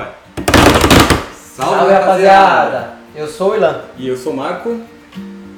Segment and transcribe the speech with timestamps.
[0.00, 0.12] vai.
[1.34, 2.94] Salve, rapaziada!
[3.14, 3.82] Eu sou o Ilan.
[3.96, 4.80] E eu sou o Marco.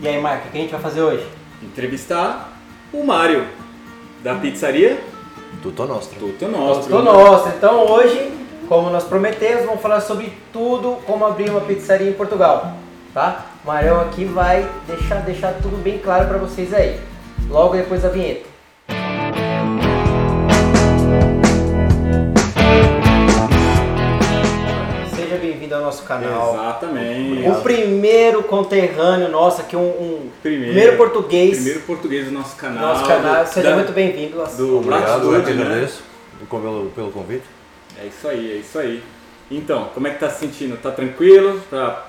[0.01, 1.27] E aí, Marco, o que a gente vai fazer hoje?
[1.63, 2.53] Entrevistar
[2.93, 3.47] o Mário,
[4.23, 4.99] da pizzaria
[5.63, 6.19] Tutto nostro.
[6.19, 6.91] Tutto Nostro.
[6.91, 7.49] Tô nosso.
[7.51, 8.33] Então hoje,
[8.69, 12.73] como nós prometemos, vamos falar sobre tudo como abrir uma pizzaria em Portugal,
[13.15, 13.47] tá?
[13.63, 16.99] O Marião aqui vai deixar, deixar tudo bem claro pra vocês aí.
[17.49, 18.52] Logo depois da vinheta.
[25.83, 26.55] Nosso canal.
[26.55, 27.49] Exatamente.
[27.49, 30.73] O primeiro conterrâneo nosso aqui, um, um Primeiro.
[30.73, 32.89] primeiro português Primeiro português do nosso canal.
[32.95, 33.45] nosso canal.
[33.45, 34.37] do- Seja da- muito bem-vindo.
[34.57, 35.89] do Obrigado, que né?
[36.49, 37.45] pelo, pelo convite.
[38.03, 39.03] É isso aí, é isso aí.
[39.51, 40.77] Então, como é que tá se sentindo?
[40.77, 41.61] Tá tranquilo?
[41.71, 42.07] Tá,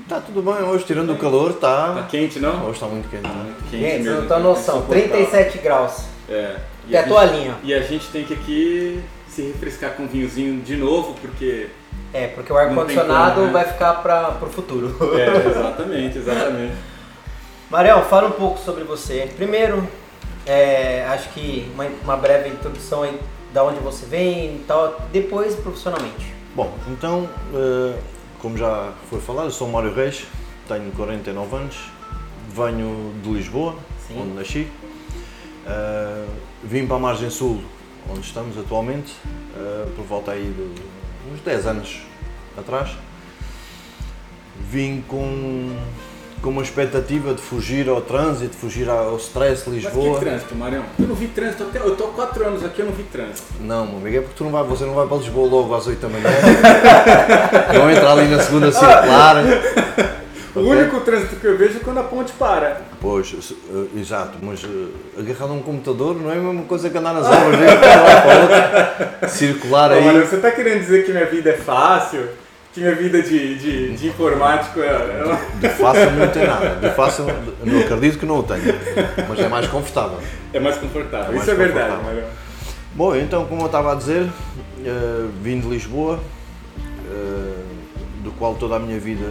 [0.00, 2.06] Está tudo bem hoje, tirando o calor, tá está.
[2.10, 2.62] quente, não?
[2.64, 3.22] Hoje está muito quente.
[3.22, 3.44] Tá né?
[3.44, 4.78] muito quente vocês mesmo, não tem tá noção.
[4.78, 5.10] insuportável.
[5.10, 6.04] 37 graus.
[6.28, 6.56] É.
[6.88, 7.56] E a gente- toalhinha?
[7.62, 11.68] E a gente tem que aqui se refrescar com um vinhozinho de novo, porque.
[12.12, 13.52] É, porque o ar-condicionado né?
[13.52, 14.94] vai ficar para o futuro.
[15.18, 16.74] É, exatamente, exatamente.
[17.70, 19.30] Marião, fala um pouco sobre você.
[19.34, 19.88] Primeiro,
[20.46, 23.18] é, acho que uma, uma breve introdução aí
[23.52, 25.00] da onde você vem e tal.
[25.12, 26.34] Depois, profissionalmente.
[26.54, 27.98] Bom, então, eh,
[28.38, 30.26] como já foi falado, eu sou o Mário Reis,
[30.68, 31.90] tenho 49 anos,
[32.48, 33.74] venho de Lisboa,
[34.06, 34.20] Sim.
[34.20, 34.68] onde nasci.
[35.66, 36.26] Eh,
[36.62, 37.62] vim para a Margem Sul,
[38.10, 39.14] onde estamos atualmente,
[39.56, 40.82] eh, por volta aí de
[41.30, 42.00] uns 10 anos
[42.56, 42.90] atrás.
[44.70, 45.74] Vim com,
[46.40, 50.18] com uma expectativa de fugir ao trânsito, fugir ao stress de Mas Lisboa.
[50.18, 50.84] que trânsito, Marião?
[50.98, 51.78] Eu não vi trânsito até.
[51.78, 53.54] Eu tô há 4 anos aqui, eu não vi trânsito.
[53.60, 55.86] Não, meu amigo, é porque tu não vai, você não vai para Lisboa logo às
[55.86, 56.30] 8 da manhã.
[57.74, 59.36] não entra ali na segunda circular.
[60.54, 62.82] O único trânsito que eu vejo é quando a ponte para.
[63.00, 63.34] Pois,
[63.70, 67.26] eh, exato, mas eh, agarrar num computador não é a mesma coisa que andar nas
[67.26, 67.68] obras, de um
[68.42, 70.20] outro, circular aí.
[70.20, 72.28] você tá querendo dizer que minha vida é fácil?
[72.74, 74.86] Que minha vida de, de, de informático é.
[74.88, 77.26] é- De fácil não tem nada, de fácil
[77.64, 78.74] não acredito que não o tenha,
[79.28, 80.18] mas é mais confortável.
[80.52, 81.28] É mais confortável.
[81.28, 82.02] É mais Isso é verdade.
[82.02, 82.28] Marião.
[82.94, 84.28] Bom, então, como eu estava a dizer,
[84.84, 86.20] eh, vim de Lisboa,
[87.10, 87.62] eh,
[88.22, 89.24] do qual toda a minha vida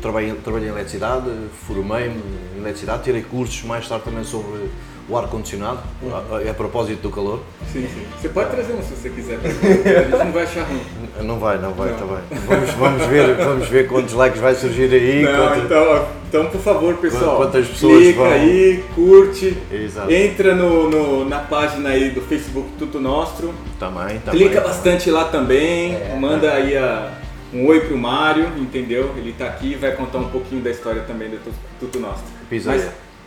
[0.00, 1.30] trabalhei, trabalhei em eletricidade,
[1.66, 2.20] formei-me
[2.56, 4.68] em eletricidade, tirei cursos mais tarde também sobre
[5.08, 5.78] o ar-condicionado,
[6.12, 7.40] a, a- a propósito do calor.
[7.72, 8.02] Sim, sim.
[8.20, 9.36] Você pode trazer um se você quiser.
[9.38, 9.48] A
[10.04, 10.82] gente não vai achar ruim.
[11.22, 12.18] Não vai, não vai, está bem.
[12.46, 15.22] Vamos, vamos, ver, vamos ver quantos likes vai surgir aí.
[15.22, 17.36] Não, quanto- então, então, por favor, pessoal.
[17.38, 19.56] Quantas pessoas clica vão- aí, curte.
[19.72, 20.12] Exato.
[20.12, 23.54] Entra no, no- na página aí do Facebook Tudo Nostro.
[23.80, 24.40] Também, também.
[24.40, 24.68] Clica também.
[24.68, 25.94] bastante lá também.
[25.94, 26.18] É.
[26.20, 27.12] Manda aí a-
[27.52, 29.14] um oi pro Mário, entendeu?
[29.16, 32.00] Ele tá aqui e vai contar um pouquinho da história também do Tu- Tudo.
[32.00, 32.20] Mas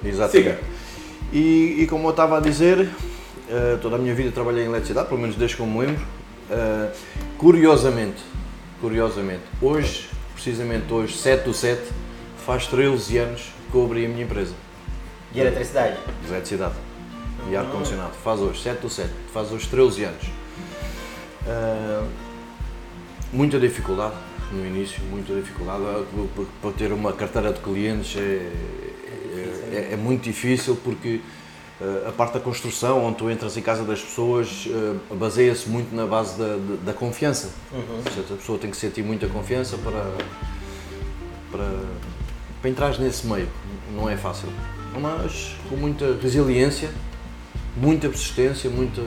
[0.04, 0.32] Exatamente.
[0.32, 0.60] siga.
[1.34, 2.90] E, e como eu estava a dizer,
[3.50, 6.06] eh, toda a minha vida trabalhei em eletricidade, pelo menos desde que eu me lembro.
[6.50, 6.90] Eh,
[7.38, 8.22] curiosamente,
[8.82, 11.82] curiosamente, hoje, precisamente hoje, 7 do 7,
[12.46, 14.54] faz 13 anos que eu abri a minha empresa
[15.32, 15.96] De eletricidade.
[16.24, 16.74] de eletricidade
[17.50, 18.12] e ar-condicionado.
[18.24, 20.26] Faz hoje, 7 do 7, faz hoje 13 anos.
[21.48, 22.02] Eh,
[23.32, 24.16] muita dificuldade
[24.52, 25.84] no início, muita dificuldade.
[26.62, 28.52] Para ter uma carteira de clientes é,
[29.72, 31.22] é, é muito difícil porque
[31.82, 35.96] eh, a parte da construção, onde tu entras em casa das pessoas, eh, baseia-se muito
[35.96, 37.50] na base da, da, confiança.
[37.72, 40.04] Portanto, a pessoa tem que sentir muita confiança para,
[41.52, 41.84] para,
[42.62, 43.48] para entrar nesse meio.
[43.96, 44.48] Não é fácil.
[45.00, 46.92] Mas com muita resiliência,
[47.76, 49.02] muita persistência, muita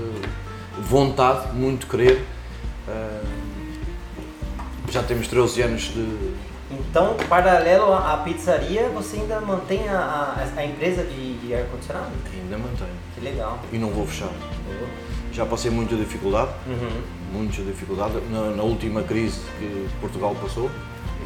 [0.80, 2.24] vontade, muito querer.
[2.88, 3.43] eh,
[4.90, 6.34] já temos 13 anos de,
[6.70, 9.98] Então, paralelo à pizzaria, você ainda mantém a,
[10.56, 12.10] a, a empresa de, de ar-condicionado?
[12.32, 12.90] ainda mantenho.
[13.14, 13.58] Que legal.
[13.72, 14.30] E não vou fechar.
[15.32, 17.02] Já passei muita dificuldade, Uhum.
[17.32, 18.14] muita dificuldade.
[18.30, 20.70] Na, na última crise que Portugal passou,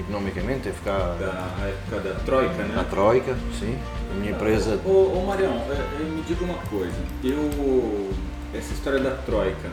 [0.01, 2.81] economicamente, teve cá Da época da Troika, né?
[2.81, 3.77] a Troika, sim.
[4.11, 4.81] A minha empresa.
[4.85, 6.97] Ô, ô Marião, é, é, me diga uma coisa.
[7.23, 8.11] Eu.
[8.55, 9.69] Essa história da Troika.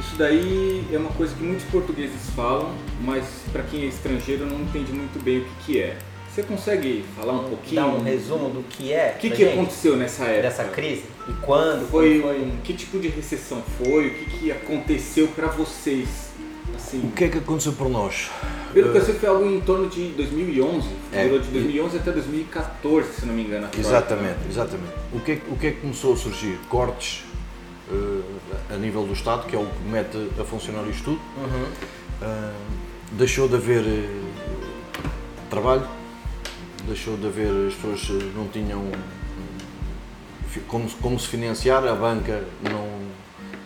[0.00, 2.72] Isso daí é uma coisa que muitos portugueses falam,
[3.02, 5.96] mas para quem é estrangeiro não entende muito bem o que, que é.
[6.32, 7.82] Você consegue falar um pouquinho?
[7.82, 10.42] Dá um resumo do que é O que, que gente, aconteceu nessa época?
[10.42, 11.04] dessa crise?
[11.28, 11.88] E quando?
[11.90, 14.06] Foi, Quando um- que tipo de recessão foi?
[14.08, 16.30] O que, que aconteceu para vocês?
[16.72, 18.30] O Assim, que é que aconteceu por nós?
[18.72, 20.88] pelo que eu sei foi algo em torno de 2011.
[21.12, 21.24] É.
[21.24, 23.68] Durou de 2011 até 2014, se não me engano.
[23.76, 24.92] Exatamente, exatamente.
[25.12, 26.56] O que, é, o que é que começou a surgir?
[26.68, 27.24] Cortes
[27.92, 28.19] eh,
[28.72, 31.20] a nível do Estado, que é o que mete a funcionar isto tudo.
[31.36, 31.66] Uhum.
[32.22, 32.52] Ah,
[33.12, 34.20] deixou de haver eh,
[35.48, 35.86] trabalho,
[36.86, 38.82] deixou de haver, as pessoas eh, não tinham
[40.68, 42.88] como, se- como se financiar, a banca não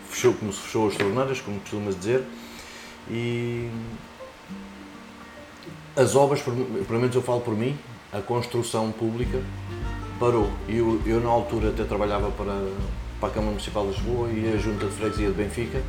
[0.09, 2.23] fechou como se fechou as torneiras, como costuma dizer,
[3.11, 3.69] e,
[5.97, 7.77] as obras, pelo menos eu falo por mim,
[8.13, 9.41] a construção pública
[10.19, 10.51] parou.
[10.69, 12.53] Eu, eu na altura até trabalhava para,
[13.25, 15.81] para a Câmara Municipal de Lisboa e a Junta de Freguesia de Benfica,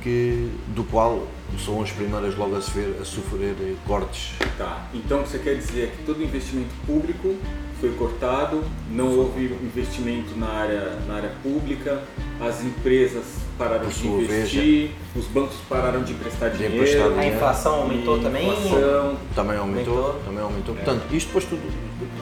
[0.00, 1.26] que, do qual
[1.62, 3.54] são as primeiras logo a sofrer, a sofrer
[3.86, 4.32] cortes.
[4.56, 4.86] Tá.
[4.94, 7.36] Então o que você quer dizer é que todo investimento público
[7.80, 12.02] foi cortado, não houve investimento na área, na área pública,
[12.40, 13.24] as empresas
[13.58, 16.76] pararam de investir, os bancos pararam de emprestar dinheiro.
[16.76, 17.36] emprestar A dinheiro.
[17.36, 18.48] inflação aumentou e também?
[18.48, 20.20] inflação, Também aumentou, Aumentou.
[20.24, 20.74] também aumentou.
[20.76, 21.60] Portanto, isto depois tudo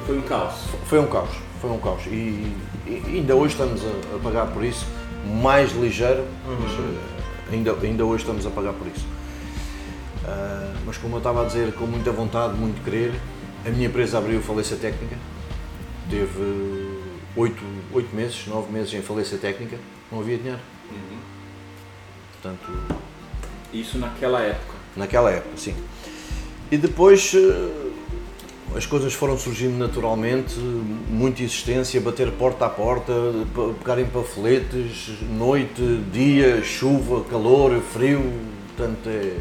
[0.05, 0.55] foi um caos.
[0.87, 2.07] foi um caos, foi um caos.
[2.07, 2.53] E
[3.07, 4.87] ainda hoje estamos a, a pagar por isso,
[5.43, 9.07] mais ligeiro, mas eh, ainda, ainda hoje estamos a pagar por isso.
[10.25, 13.13] Ah, mas como eu estava a dizer, com muita vontade, muito querer,
[13.67, 15.17] a minha empresa abriu falência técnica,
[16.09, 16.99] teve
[17.37, 17.63] oito,
[17.93, 19.77] oito meses, nove meses em falência técnica,
[20.11, 20.61] não havia dinheiro.
[22.33, 22.71] Portanto,
[23.73, 24.75] Isso naquela época.
[24.97, 25.75] naquela época, sim.
[26.71, 27.88] E depois eh,
[28.77, 33.13] as coisas foram surgindo naturalmente, muita existência, bater porta a porta,
[33.55, 35.83] pe- pegarem panfletes, noite,
[36.13, 38.33] dia, chuva, calor, frio,
[38.77, 39.37] portanto é...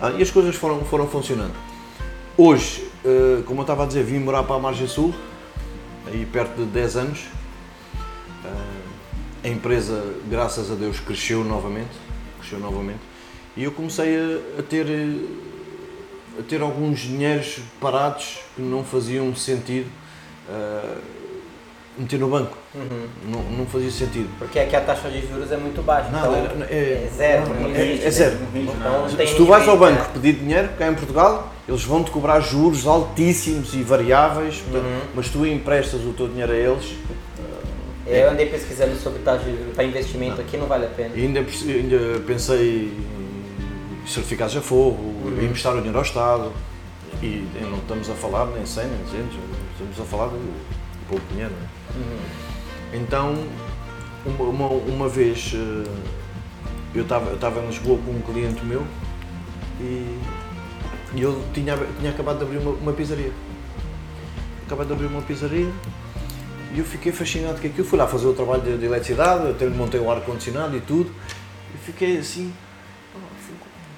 [0.00, 1.54] Ah, e as coisas foram, foram funcionando.
[2.36, 5.14] Hoje, eh, como eu estava a dizer, vim morar para a Margem Sul,
[6.06, 7.20] aí perto de 10 anos.
[8.44, 8.84] Ah,
[9.44, 11.92] a empresa, graças a Deus, cresceu novamente,
[12.40, 13.00] cresceu novamente.
[13.56, 14.86] E eu comecei a, a ter
[16.38, 19.86] a ter alguns dinheiros parados que não faziam sentido
[20.50, 20.96] ah,
[21.96, 22.56] meter no banco.
[23.28, 24.28] Não, não fazia sentido.
[24.36, 26.10] Porque aqui a taxa de juros é muito baixa.
[26.10, 27.48] Nada, então é- é- é zero.
[27.48, 28.36] não, não é- existe, é zero.
[28.40, 31.52] Não rende Então, não tem Se tu vais ao banco pedir dinheiro, cá em Portugal,
[31.68, 35.00] eles vão-te cobrar juros altíssimos e variáveis, portanto, Uhum.
[35.14, 36.94] mas tu emprestas o teu dinheiro a eles
[38.06, 41.10] Eu andei pesquisando sobre taxa de juros para investimento aqui, não vale a pena.
[41.14, 42.92] e ainda, ainda pensei
[44.06, 45.44] certificados a fogo, Uhum.
[45.44, 46.52] emprestar o dinheiro ao Estado
[47.22, 49.36] e não estamos a falar nem 100 nem 200,
[49.72, 50.38] estamos a falar de
[51.08, 51.52] pouco dinheiro.
[51.52, 51.96] é?
[51.98, 53.00] Uhum.
[53.02, 53.34] Então,
[54.26, 55.88] uma, uma, uma vez eh,
[56.94, 58.84] eu estava eu em Lisboa com um cliente meu
[59.80, 60.18] e,
[61.14, 63.32] e ele tinha, tinha acabado de abrir uma, uma pizzaria.
[64.66, 65.70] Acabado de abrir uma pizzaria
[66.74, 67.86] e eu fiquei fascinado com aquilo.
[67.86, 71.10] Fui lá fazer o trabalho de, de eletricidade, até montei o ar-condicionado e tudo.
[71.74, 72.63] E fiquei assim, "Oh,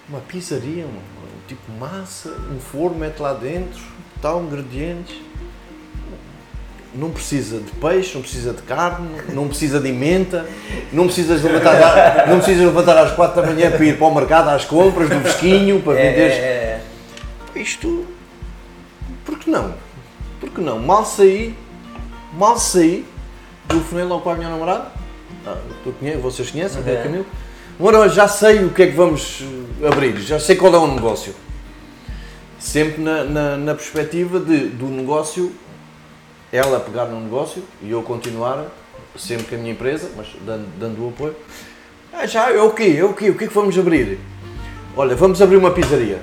[0.09, 0.99] uma pizzaria, um,
[1.49, 3.81] tipo massa, um forno, mete lá dentro,
[4.23, 5.17] tal, ingredientes
[6.95, 10.47] não precisa de peixe, não precisa de carne, não precisa de menta,
[10.91, 14.49] não precisas levantar, não precisas levantar às quatro da manhã para ir para o mercado
[14.49, 16.31] às compras do fresquinho, para É, vender.
[16.31, 16.81] é,
[17.55, 18.07] Isto,
[19.27, 19.75] por que não?
[20.41, 20.79] Por que não?
[20.79, 21.55] Mal saí,
[22.33, 23.05] mal saí
[23.67, 24.87] do funil ao qual a minha namorada,
[25.47, 26.89] ah, tu conhe- vocês conhecem, Uhum.
[26.89, 27.27] é Camilo?
[27.79, 29.43] Ora, já sei o que é que vamos
[29.83, 31.35] eh, abrir, já sei qual é o negócio.
[32.59, 35.53] Sempre na, na, na perspectiva de, do negócio,
[36.51, 38.65] ela pegar no negócio e eu continuar
[39.15, 41.37] sempre com a minha empresa, mas dando, dando o apoio.
[42.15, 42.97] Ah, já, é o quê?
[42.99, 43.29] É o quê?
[43.29, 44.19] O que é que vamos abrir?
[44.97, 46.21] Olha, vamos abrir uma pizzaria.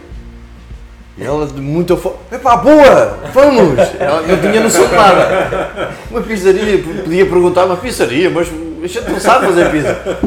[1.15, 3.77] E ela de muita fome, epá, boa, vamos!
[3.99, 5.93] Ela não tinha noção de nada.
[6.09, 10.19] Uma pizzaria, podia perguntar, uma pizzaria, mas a gente não sabe fazer pizza.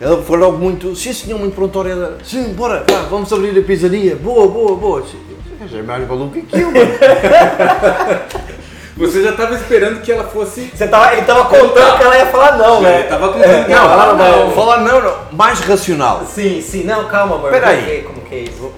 [0.00, 4.14] Ela foi logo muito, sim senhor, muito prontória, sim, bora, vá, vamos abrir a pizzaria,
[4.14, 5.02] boa, boa, boa.
[5.68, 6.86] Já é mais maluco que eu, mano.
[8.96, 10.72] Você já estava esperando que ela fosse.
[10.74, 13.02] Você tava, ele tava contando que ela ia falar não, É, né?
[13.04, 14.52] tava com Não, ela não, não.
[14.54, 16.24] falar não, não, mais racional.
[16.26, 16.82] Sim, sim.
[16.84, 17.52] Não, calma, amor.
[17.54, 17.96] Espera como aí.
[17.98, 18.72] que- Como que é isso?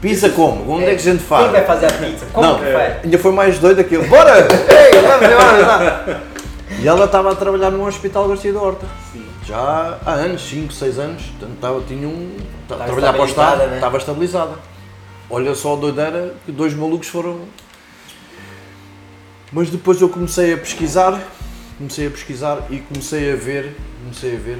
[0.00, 0.70] Pizza como?
[0.70, 1.44] Onde é, que a gente faz?
[1.44, 2.26] Quem vai fazer a pizza?
[2.34, 2.94] Como não, que faz?
[3.04, 4.04] ainda foi mais doido aquilo.
[4.04, 4.36] Bora!
[4.42, 6.22] Ei, vamos embora!
[6.82, 8.84] E ela estava a trabalhar no Hospital Garcia da Horta.
[9.46, 11.22] Já há anos, 5, 6 anos.
[11.54, 12.36] Estava, tinha um.
[12.62, 13.74] Estava a trabalhar para o Estado, né?
[13.74, 14.58] estava estabilizada.
[15.28, 17.42] Olha só a doideira que dois malucos foram.
[19.52, 21.22] Mas depois eu comecei a pesquisar,
[21.78, 24.58] comecei a pesquisar e comecei a ver, comecei a ver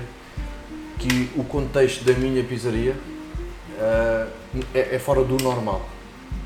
[0.98, 2.94] que o contexto da minha pizzaria
[3.80, 4.26] ah,
[4.74, 5.88] é, é fora do normal.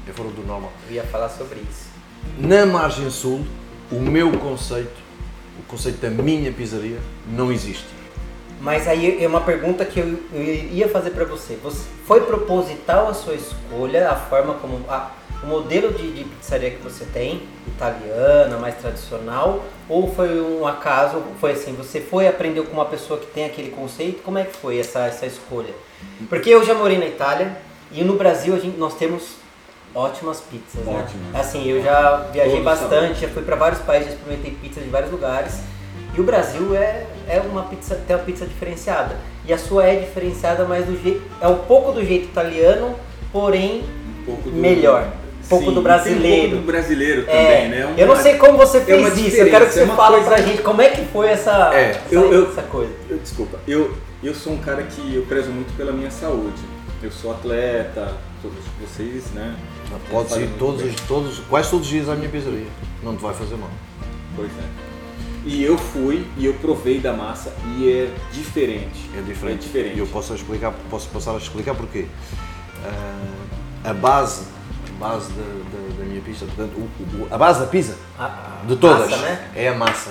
[0.09, 0.73] É fora do normal.
[0.89, 1.89] Eu ia falar sobre isso.
[2.39, 3.45] Na margem sul,
[3.91, 5.01] o meu conceito,
[5.59, 6.99] o conceito da minha pizzaria,
[7.31, 7.98] não existe.
[8.61, 11.55] Mas aí é uma pergunta que eu, eu ia fazer pra você.
[11.63, 11.87] você.
[12.07, 14.85] Foi proposital a sua escolha, a forma como.
[14.89, 15.13] A,
[15.43, 21.23] o modelo de, de pizzaria que você tem, italiana, mais tradicional, ou foi um acaso,
[21.41, 24.21] foi assim, você foi aprendeu com uma pessoa que tem aquele conceito?
[24.25, 25.73] Como é que foi essa, essa escolha?
[26.29, 27.57] Porque eu já morei na Itália
[27.93, 29.37] e no Brasil a gente, nós temos
[29.95, 31.05] ótimas pizzas, né?
[31.05, 31.35] Ótimas.
[31.35, 34.89] Assim, eu já viajei Todos bastante, já fui para vários países, já experimentei pizza de
[34.89, 35.61] vários lugares.
[36.19, 39.17] E o Brasil é, é uma pizza, tem uma pizza diferenciada.
[39.47, 42.97] E a sua é diferenciada, mas do jeito, é um pouco do jeito italiano,
[43.33, 43.85] porém
[44.21, 45.07] Um pouco do, melhor.
[45.45, 46.47] Um pouco Sim, do brasileiro.
[46.47, 47.95] Um pouco do brasileiro também, É, né?
[47.97, 49.85] eu não sei como você é fez uma isso, eu quero que diferença, você é
[49.85, 52.63] uma fale coisa- pra gente como é que foi essa, É, essa, eu- eu- essa
[52.63, 52.93] coisa.
[53.09, 56.61] Eu, desculpa, eu, eu sou um cara que eu prezo muito pela minha saúde.
[57.01, 59.55] Eu sou atleta, todos vocês, né?
[60.11, 62.67] Fazem ir todos, todos, quase todos os dias à minha pizzaria.
[63.05, 63.71] Não te vai fazer mal.
[64.35, 64.88] Pois é.
[65.51, 69.09] E eu fui e eu provei da massa e é diferente.
[69.17, 69.65] É diferente.
[69.65, 69.97] É diferente.
[69.97, 72.05] E eu posso explicar, posso passar a explicar porquê.
[72.85, 74.43] Ah, a base,
[74.95, 78.61] a base da, da- da minha pizza, portanto, o- o- a base da pizza A-
[78.63, 79.49] a de todas massa, né?
[79.57, 80.11] é a massa.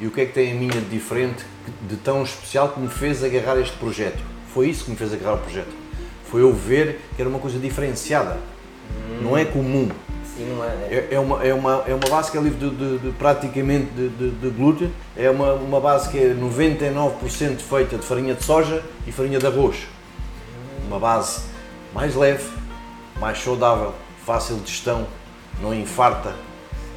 [0.00, 1.44] E o que é que tem a minha de diferente,
[1.88, 4.20] de tão especial que me fez agarrar este projeto?
[4.54, 5.72] Foi isso que me fez agarrar o projeto.
[6.30, 8.38] Foi eu ver que era uma coisa diferenciada.
[9.20, 9.88] Não é comum.
[10.36, 10.58] Sim,
[10.90, 10.94] é.
[11.10, 13.90] É, é uma, é, uma, é uma base que é livre de, de- de praticamente
[13.92, 18.42] de, de- de glúten, é uma, uma base que é 99% feita de farinha de
[18.44, 19.86] soja e farinha de arroz.
[20.86, 21.42] Uma base
[21.94, 22.44] mais leve,
[23.20, 25.06] mais saudável, fácil de gestão,
[25.60, 26.34] não infarta.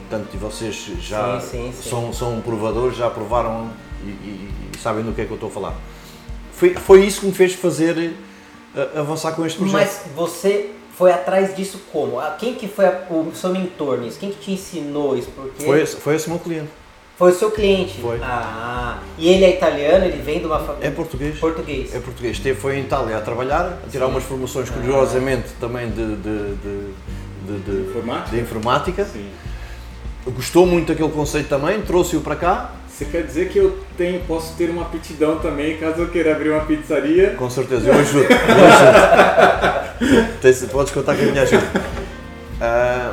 [0.07, 1.89] Portanto, e vocês já Sim, sim, sim.
[1.89, 3.69] São, são provadores, já provaram
[4.03, 5.75] e, e- e sabem do que é que eu estou a falar.
[6.53, 8.13] Foi, foi isso que me fez fazer
[8.75, 9.77] eh, avançar com este projeto.
[9.77, 12.19] Mas você foi atrás disso como?
[12.19, 14.17] Ah, Quem que foi a- o seu mentor nisso?
[14.19, 15.29] Quem que te ensinou isso?
[15.35, 16.69] Porque Foi, esse- foi esse meu cliente.
[17.17, 17.99] foi o seu cliente.
[18.01, 18.19] Foi.
[18.21, 21.37] Ah, e ele é italiano, ele vem de uma É família português.
[21.39, 21.93] português.
[21.95, 22.37] É português.
[22.37, 24.11] Esteve, foi em Itália a trabalhar, a tirar Sim.
[24.11, 26.93] umas formações, curiosamente, também de, de, de,
[27.45, 28.35] de- de- Informática?
[28.35, 29.05] de informática.
[29.05, 29.29] Sim.
[30.27, 32.71] Gostou muito daquele conceito também, trouxe-o para cá.
[32.95, 36.51] Você quer dizer que eu tenho, posso ter uma aptidão também, caso eu queira abrir
[36.51, 37.31] uma pizzaria?
[37.31, 38.23] Com certeza, eu ajudo.
[38.23, 38.29] Eu
[40.39, 40.71] ajudo.
[40.71, 41.65] Podes contar com a minha ajuda.
[42.61, 43.11] Ah,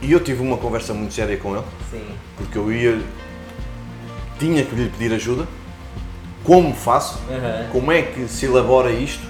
[0.00, 2.04] E eu tive uma conversa muito séria com ele, Sim.
[2.36, 3.00] porque eu ia.
[4.38, 5.48] tinha que lhe pedir ajuda.
[6.44, 7.18] Como faço?
[7.28, 7.66] Aham.
[7.72, 9.26] Como é que se elabora isto?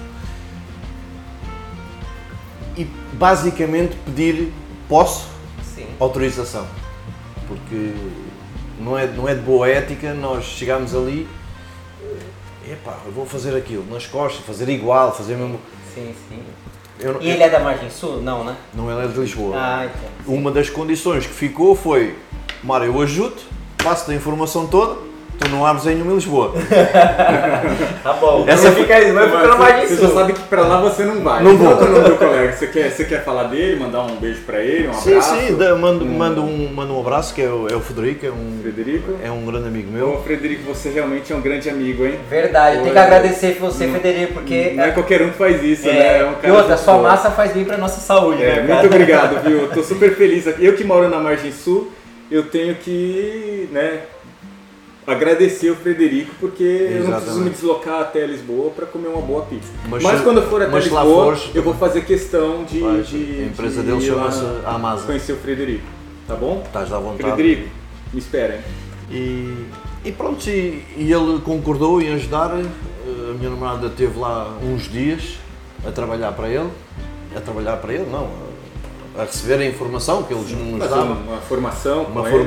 [2.77, 4.53] E basicamente pedir
[4.87, 5.27] posso
[5.75, 5.87] Sim.
[5.99, 6.67] autorização.
[7.47, 7.93] Porque
[8.79, 11.27] não é, não é de boa ética nós chegarmos ali,
[12.01, 15.59] eh, epá, eu vou fazer aquilo nas costas, fazer igual, fazer mesmo.
[15.93, 16.39] Sim, sim.
[16.99, 18.21] Eu, E ele é da margem sul?
[18.21, 18.55] Não, né?
[18.73, 19.55] Não ele é de Lisboa.
[19.55, 20.35] Ah, então.
[20.35, 22.15] Uma das condições que ficou foi,
[22.63, 23.35] Mário, eu ajudo,
[23.83, 24.99] passo-te a informação toda,
[25.39, 26.53] tu não abres ainda em Lisboa.
[28.03, 28.45] Tá bom.
[28.47, 31.19] Essa Você fica, vai ficar na margem você já sabe que pra lá você não
[31.21, 31.43] vai.
[31.43, 31.75] Não vou.
[31.75, 32.53] Qual é o nome do colega?
[32.53, 35.35] Você quer, você quer falar dele, mandar um beijo pra ele, um Sim, abraço?
[35.35, 38.29] sim, dá- mando, mando, um, mando um abraço, que é o, é o Federico, é
[38.31, 39.11] um, Frederico?
[39.21, 40.21] é um grande amigo Ô, meu.
[40.23, 42.17] Frederico, você realmente é um grande amigo, hein?
[42.29, 44.71] Verdade, eu tenho que Olha, agradecer você, não- Federico, porque.
[44.75, 46.19] Não é qualquer um que faz isso, é, né?
[46.19, 47.03] É um cara e outra, sua bom.
[47.03, 48.73] massa faz bem pra nossa saúde, É, né, cara?
[48.81, 49.57] muito obrigado, viu?
[49.63, 50.63] Eu tô super feliz aqui.
[50.65, 51.91] Eu que moro na Margem Sul,
[52.31, 53.99] eu tenho que, né,
[55.07, 57.43] agradecer o Frederico, porque eu não preciso Exatamente.
[57.45, 59.69] me deslocar até Lisboa para comer uma boa pizza.
[59.89, 63.15] Mas Mas, quando eu for até Lisboa, fores- eu vou fazer questão de, Vais, de
[63.15, 65.05] a empresa de dele chama-se Amasa.
[65.05, 65.85] conhecer o Frederico,
[66.27, 66.61] tá bom?
[66.65, 67.23] Estás à vontade.
[67.23, 67.69] Frederico,
[68.13, 68.61] me espera, hein?
[69.09, 69.65] E,
[70.03, 72.51] e pronto, e, e ele concordou em ajudar.
[72.59, 72.65] Eh,
[73.31, 75.37] A minha namorada esteve lá uns dias
[75.87, 76.69] a trabalhar para ele.
[77.35, 78.27] A trabalhar para ele, não.
[79.17, 81.13] A, a receber a informação que eles nos davam.
[81.25, 82.37] uma formação Uma com ele.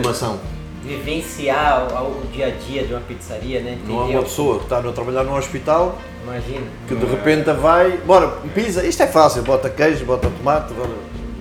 [0.83, 3.79] Vivenciar o, o dia a dia de uma pizzaria, né?
[3.87, 4.19] Não é Entendeu?
[4.21, 6.67] uma pessoa que está a trabalhar no hospital Imagina.
[6.89, 7.17] que de Não é.
[7.17, 7.99] repente vai.
[7.99, 10.73] Bora, pizza, isto é fácil, bota queijo, bota tomate.
[10.75, 10.89] Bora.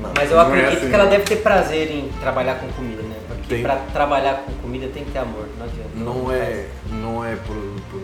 [0.02, 0.12] Não.
[0.16, 1.12] Mas eu Não é acredito assim, que ela não.
[1.12, 3.16] deve ter prazer em trabalhar com comida, né?
[3.28, 5.90] Porque pra trabalhar com comida tem que ter amor, não adianta.
[5.96, 7.56] Não é, não é por,
[7.92, 8.02] por,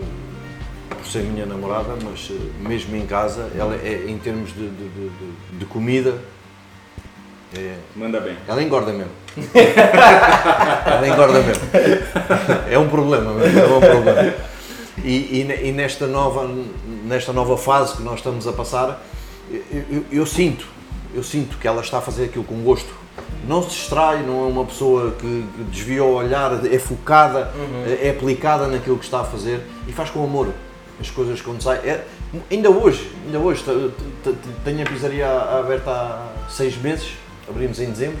[0.96, 2.34] por ser minha namorada, mas eh,
[2.68, 6.18] mesmo em casa, ela é, em termos de, de, de- de- de comida,
[7.56, 8.36] é- Manda bem.
[8.48, 9.12] ela engorda mesmo.
[10.86, 11.62] ela engorda mesmo.
[12.70, 14.34] É um problema mesmo, é um problema.
[15.04, 15.10] E,
[15.42, 16.48] e e nesta, nova,
[17.04, 19.02] nesta nova fase que nós estamos a passar,
[19.50, 20.66] eu, eu- eu sinto,
[21.14, 22.88] eu sinto que ela está a fazer aquilo com gosto.
[23.46, 27.52] Não se distrai, não é uma pessoa que desvia o olhar, é focada,
[28.02, 30.48] é aplicada naquilo que está a fazer e faz com amor
[31.00, 31.80] as coisas quando saem.
[31.82, 32.04] É-
[32.50, 33.62] ainda hoje, ainda hoje,
[34.64, 37.08] tenho a pizzaria aberta há seis meses,
[37.48, 38.18] abrimos em dezembro,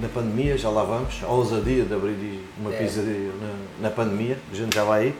[0.00, 2.76] na pandemia, já lá vamos, a ousadia de abrir uma É.
[2.78, 5.14] pizzaria na, na pandemia, a gente já vai aí.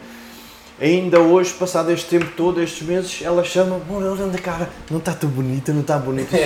[0.81, 4.99] Ainda hoje, passado este tempo todo, estes meses, ela chama, amor, olha a cara, não
[4.99, 6.37] está tão bonita, não está bonita.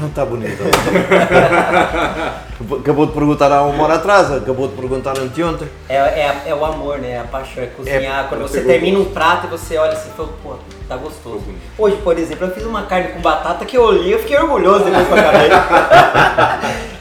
[0.00, 0.62] Não está bonita.
[2.80, 5.66] acabou de perguntar há uma hora atrás, acabou de perguntar anteontem.
[5.88, 7.18] É, é, a- é o amor, né?
[7.20, 8.28] A paixão, é cozinhar.
[8.28, 9.14] Quando ela você termina um gosto.
[9.14, 10.54] prato e você olha assim e fala, pô,
[10.86, 11.42] tá gostoso.
[11.76, 14.84] Hoje, por exemplo, eu fiz uma carne com batata que eu olhei, eu fiquei orgulhoso
[14.84, 15.48] depois que eu acabei.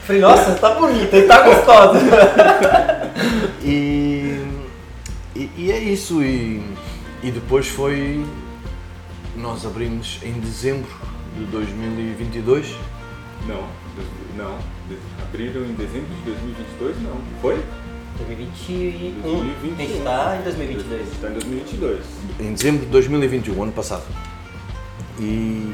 [0.08, 2.00] Falei, nossa, tá bonita e tá gostosa.
[3.64, 4.40] E,
[5.36, 6.22] e, e é isso.
[6.24, 6.64] E,
[7.22, 8.24] e depois foi.
[9.36, 10.88] Nós abrimos em dezembro
[11.38, 12.76] de 2022.
[13.48, 14.58] Não, dois- não.
[15.22, 17.18] Abriram em dezembro de 2022, não.
[17.42, 17.62] Foi?
[18.20, 19.22] 2021.
[19.22, 19.76] 2021.
[19.76, 21.12] A gente tá em 2022.
[21.12, 22.00] Está em 2022.
[22.40, 24.04] Em dezembro de 2021, ano passado.
[25.20, 25.74] E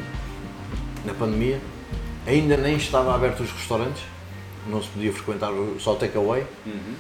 [1.06, 1.60] na pandemia
[2.25, 4.02] ainda nem estavam abertos os restaurantes,
[4.67, 6.46] não se podia frequentar só takeaway.
[6.65, 6.93] Uhum.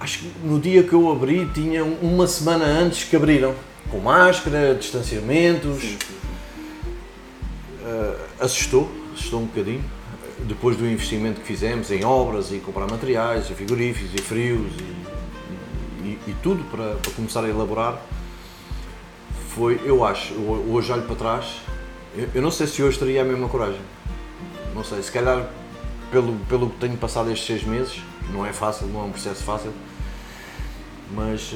[0.00, 3.54] Acho que no dia que eu abri tinha um- uma semana antes que abriram,
[3.90, 5.80] com máscara, distanciamentos.
[5.80, 6.16] Sim, sim, sim.
[7.82, 9.84] Uh, assustou, assustou um bocadinho.
[10.40, 14.72] Depois do investimento que fizemos em obras e comprar materiais, e frigoríficos e frios
[16.02, 18.00] e, e- e tudo para, para começar a elaborar,
[19.54, 21.46] foi, eu acho, hoje olho para trás,
[22.14, 23.80] eu, eu não sei se hoje teria a mesma coragem.
[24.74, 25.48] Não sei, se calhar
[26.10, 29.42] pelo, pelo que tenho passado estes seis meses, não é fácil, não é um processo
[29.42, 29.72] fácil,
[31.12, 31.52] mas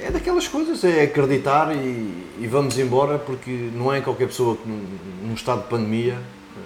[0.00, 4.56] é, é daquelas coisas, é acreditar e, e vamos embora porque não é qualquer pessoa
[4.56, 4.84] que num,
[5.22, 6.60] num estado de pandemia eh,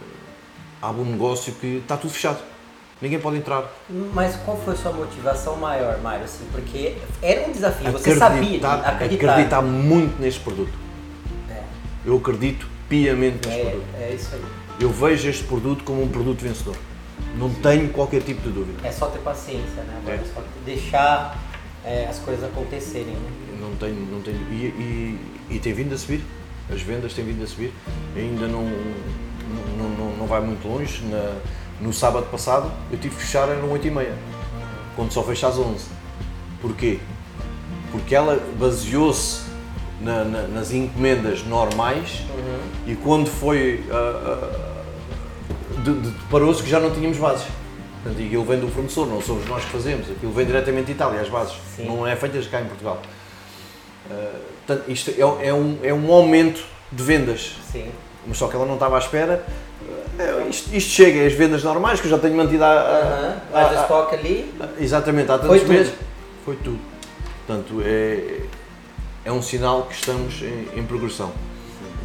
[0.83, 2.39] abre um negócio que está tudo fechado.
[3.01, 3.65] Ninguém pode entrar.
[4.15, 6.25] Mas qual foi a sua motivação maior, Mário?
[6.25, 9.31] Assim, porque era um desafio, você sabia Acreditar, acreditar.
[9.33, 10.73] acreditar muito neste produto.
[11.51, 11.63] É,
[12.05, 13.87] Eu acredito piamente neste produto.
[13.99, 14.43] é, é isso aí.
[14.79, 16.77] Eu vejo este produto como um produto vencedor.
[17.37, 18.87] Não tenho qualquer tipo de dúvida.
[18.87, 19.97] É só ter paciência, né?
[20.03, 20.21] Agora É.
[20.21, 21.39] é só deixar
[21.85, 23.31] é, as coisas acontecerem, né?
[23.61, 24.37] Não tenho, não tenho.
[24.51, 25.19] E,
[25.51, 26.23] e, e tem vindo a subir.
[26.73, 27.73] As vendas têm vindo a subir.
[28.17, 28.63] Ainda não,
[29.79, 31.03] não, não, não vai muito longe.
[31.07, 31.37] Na-
[31.81, 34.13] no sábado passado eu tive que fechar eram 8h30,
[34.95, 35.87] quando só fecha às 11
[36.61, 37.01] Porquê?
[37.91, 39.43] Porque ela baseou-se
[40.01, 42.23] na- na- nas encomendas normais
[42.87, 43.83] e quando foi.
[45.83, 47.47] De- de- Deparou-se que já não tínhamos bases.
[48.03, 51.21] Portanto, e vem do fornecedor, não somos nós que fazemos, aquilo vem diretamente de Itália,
[51.21, 51.87] as bases, Sim.
[51.87, 53.01] não é feitas cá em Portugal.
[54.11, 54.31] Ah,
[54.67, 57.89] portanto, isto é, é um, é um aumento de vendas, Sim.
[58.27, 59.45] mas só que ela não estava à espera.
[60.19, 62.65] Ah, isto, isto chega, as vendas normais que eu já tenho mantido.
[63.53, 64.53] Mas o há- estoque ali.
[64.81, 65.73] Exatamente, há Foi tantos tudo.
[65.73, 65.93] meses.
[66.45, 66.79] Foi tudo.
[67.47, 68.41] Portanto, é,
[69.25, 71.31] é um sinal que estamos em, em progressão.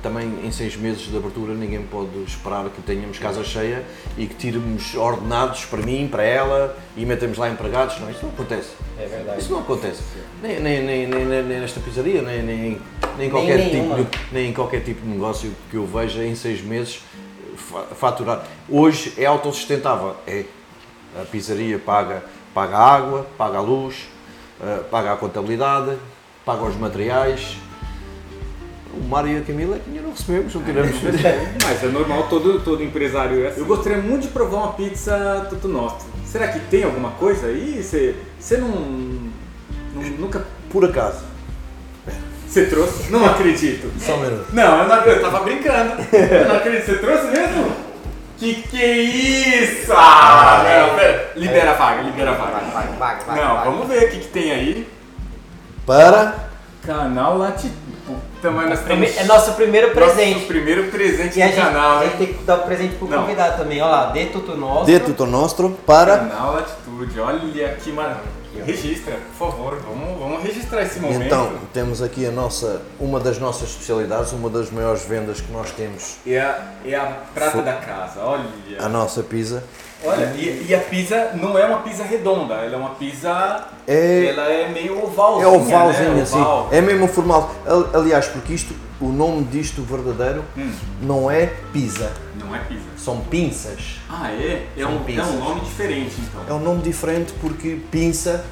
[0.03, 3.83] Também em seis meses de abertura ninguém pode esperar que tenhamos casa cheia
[4.17, 7.99] e que tiremos ordenados para mim, para ela e metemos lá empregados.
[7.99, 8.69] Não, isso não acontece.
[8.99, 9.39] É verdade.
[9.39, 10.01] Isso não acontece.
[10.41, 12.81] Nem, nem, nem, nem, nem- nem nesta pizzaria, nem, nem,
[13.17, 13.95] nem, em qualquer tipo nenhuma.
[14.03, 17.01] de, nem em qualquer tipo de negócio que eu veja em seis meses
[17.55, 18.43] fa- faturar.
[18.69, 20.15] Hoje é autossustentável.
[20.27, 20.45] É.
[21.19, 24.07] A pizzaria paga, paga a água, paga a luz,
[24.61, 25.97] eh, paga a contabilidade,
[26.45, 27.57] paga os materiais.
[28.99, 30.95] O Mário e a Camila é que ainda não recebemos, não tiramos.
[31.63, 33.59] Mas é normal, todo, todo empresário é assim.
[33.59, 36.07] Eu gostaria muito de provar uma pizza Tutu Nostro.
[36.25, 37.81] Será que tem alguma coisa aí?
[37.81, 39.37] Você, você não, não-
[40.19, 40.45] Nunca.
[40.69, 41.19] Por acaso.
[42.47, 43.11] Você trouxe?
[43.11, 43.91] Não acredito.
[43.99, 44.45] Só um minuto.
[44.53, 45.93] Não, eu, não, eu tava brincando.
[46.13, 46.85] Eu não acredito.
[46.85, 47.71] Você trouxe mesmo?
[48.37, 49.91] Que que é isso?
[49.91, 51.31] Ah, não, pera.
[51.35, 52.59] Libera a vaga, libera a vaga.
[52.71, 53.43] Vai, vai, vai.
[53.43, 54.87] Não, vamos ver o que, que tem aí.
[55.85, 56.35] Para.
[56.85, 57.86] Canal Latitude.
[58.41, 60.33] Também nós Prime- estamos- É nosso primeiro presente.
[60.35, 63.07] Nosso primeiro presente E do gente, canal, a gente tem que dar o presente pro
[63.07, 63.21] Não.
[63.21, 63.81] convidado também.
[63.81, 64.85] Olha lá, de tudo nosso.
[64.85, 66.17] De tudo nostro para.
[66.19, 68.37] Canal Latitude, olha que maravilha.
[68.65, 71.21] Registra, por favor, vamos, vamos registrar esse momento.
[71.23, 75.69] Então, temos aqui a nossa, uma das nossas especialidades, uma das maiores vendas que nós
[75.71, 78.45] temos, É a, é a prata Fo- da casa, olha.
[78.79, 79.63] a nossa pizza.
[80.03, 83.65] Olha, e, e a pizza não é uma pizza redonda, ela é uma pizza.
[83.87, 85.43] É- Ela é meio ovalzinha.
[85.45, 86.21] É ovalzinho né?
[86.21, 86.69] assim, Oval.
[86.71, 87.51] é mesmo formal.
[87.65, 92.85] Al- Aliás, porque isto, o nome disto verdadeiro Hum, não é pizza, não é pizza.
[92.97, 93.99] são pinças.
[94.09, 94.67] Ah, é?
[94.77, 96.41] É um, é um nome diferente então.
[96.47, 98.45] É um nome diferente porque pinça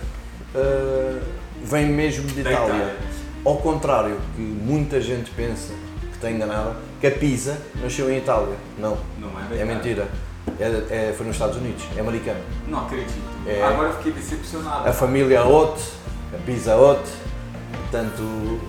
[0.55, 1.19] ah,
[1.63, 2.75] vem mesmo de Da Itália.
[2.75, 2.95] Itália.
[3.45, 8.55] Ao contrário que muita gente pensa que está enganada, que a pizza nasceu em Itália.
[8.79, 9.65] Não, Não é é verdade.
[9.75, 10.07] mentira.
[10.59, 12.39] É, é- foi nos Estados Unidos, é americano.
[12.67, 13.13] Não acredito.
[13.47, 13.61] É.
[13.63, 14.87] Agora eu fiquei decepcionado.
[14.87, 15.81] a família Hot,
[16.33, 17.01] a Pizza Hot,
[17.81, 18.59] portanto,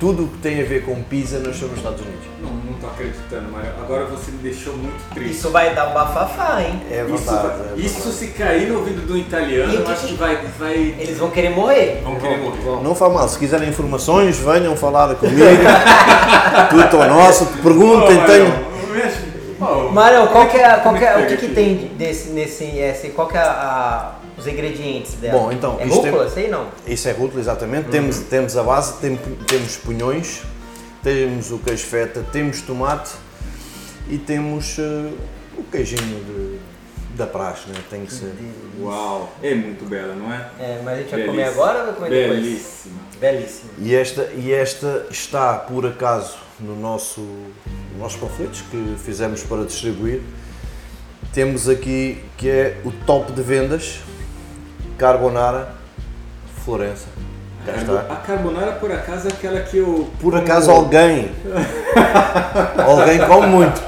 [0.00, 2.24] tudo o que tem a ver com pizza nasceu nos Estados Unidos.
[2.42, 3.70] Não, não tô acreditando, Mário.
[3.82, 5.32] Agora você me deixou muito triste.
[5.38, 6.80] Isso vai dar um bafafá, hein?
[6.90, 7.48] É Isso, verdade.
[7.58, 10.14] vai- é isso se cair no ouvido do italiano, E o eu que acho que-
[10.14, 10.36] vai.
[10.58, 10.74] vai...
[10.98, 12.00] Eles vão querer morrer.
[12.04, 12.82] Vão querer morrer.
[12.82, 15.38] Não faz mal, se quiserem informações, venham falar comigo.
[16.70, 18.68] tudo ao nosso, perguntem, tenho.
[19.92, 23.26] Mário, qual que é, qual que é- o que, que tem desse, nesse, esse, qual
[23.26, 25.38] que é a- os ingredientes dela?
[25.38, 26.68] Bom, então, é isto rúcula, sei não.
[26.86, 27.88] Isso é rúcula, exatamente.
[27.88, 29.16] Temos, temos a base, tem-
[29.46, 30.42] temos punhões,
[31.02, 33.10] temos o queijo feta, temos tomate
[34.08, 35.12] e temos eh,
[35.56, 36.58] o queijinho de
[37.16, 37.74] da praxe, né?
[37.90, 38.32] Tem que ser.
[38.80, 40.46] Uau, é muito bela, não é?
[40.60, 41.26] É, mas a gente vai Belíssima.
[41.26, 42.40] comer agora ou vai comer depois?
[42.44, 43.00] Belíssima.
[43.20, 43.70] Belíssimo.
[43.78, 49.64] E esta, e esta está, por acaso, no nosso, nos nossos panfletos que fizemos para
[49.64, 50.22] distribuir.
[51.32, 54.00] Temos aqui que é o top de vendas
[54.96, 55.74] Carbonara
[56.64, 57.06] Florença.
[57.64, 58.12] Cá está.
[58.12, 60.08] A carbonara, por acaso, é aquela que eu.
[60.20, 61.30] Por acaso alguém,
[62.86, 63.82] alguém come muito.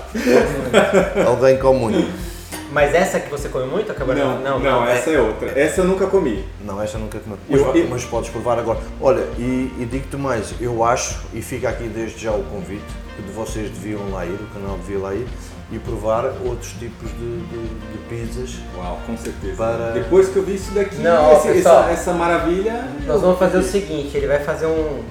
[1.27, 2.30] Alguém come muito.
[2.73, 5.59] Mas essa que você come muito, acabou Não, não, essa é outra.
[5.59, 6.45] Essa eu nunca comi.
[6.65, 7.37] Não, esta nunca comi.
[7.49, 8.79] Eu- Mas, eu- mas podes provar agora.
[9.01, 12.85] Olha, e, e digo-te mais, eu acho, e fica aqui desde já o convite,
[13.17, 15.27] que de vocês deviam lá ir, o canal devia lá ir,
[15.73, 18.57] e provar outros tipos de, de, de pizzas.
[18.77, 19.57] Uau, com certeza.
[19.57, 22.85] Para- Depois que eu vi isso daqui, Não, esse- pessoal, essa, essa maravilha.
[23.07, 25.03] Nós eu vamos fazer o seguinte, ele vai fazer um,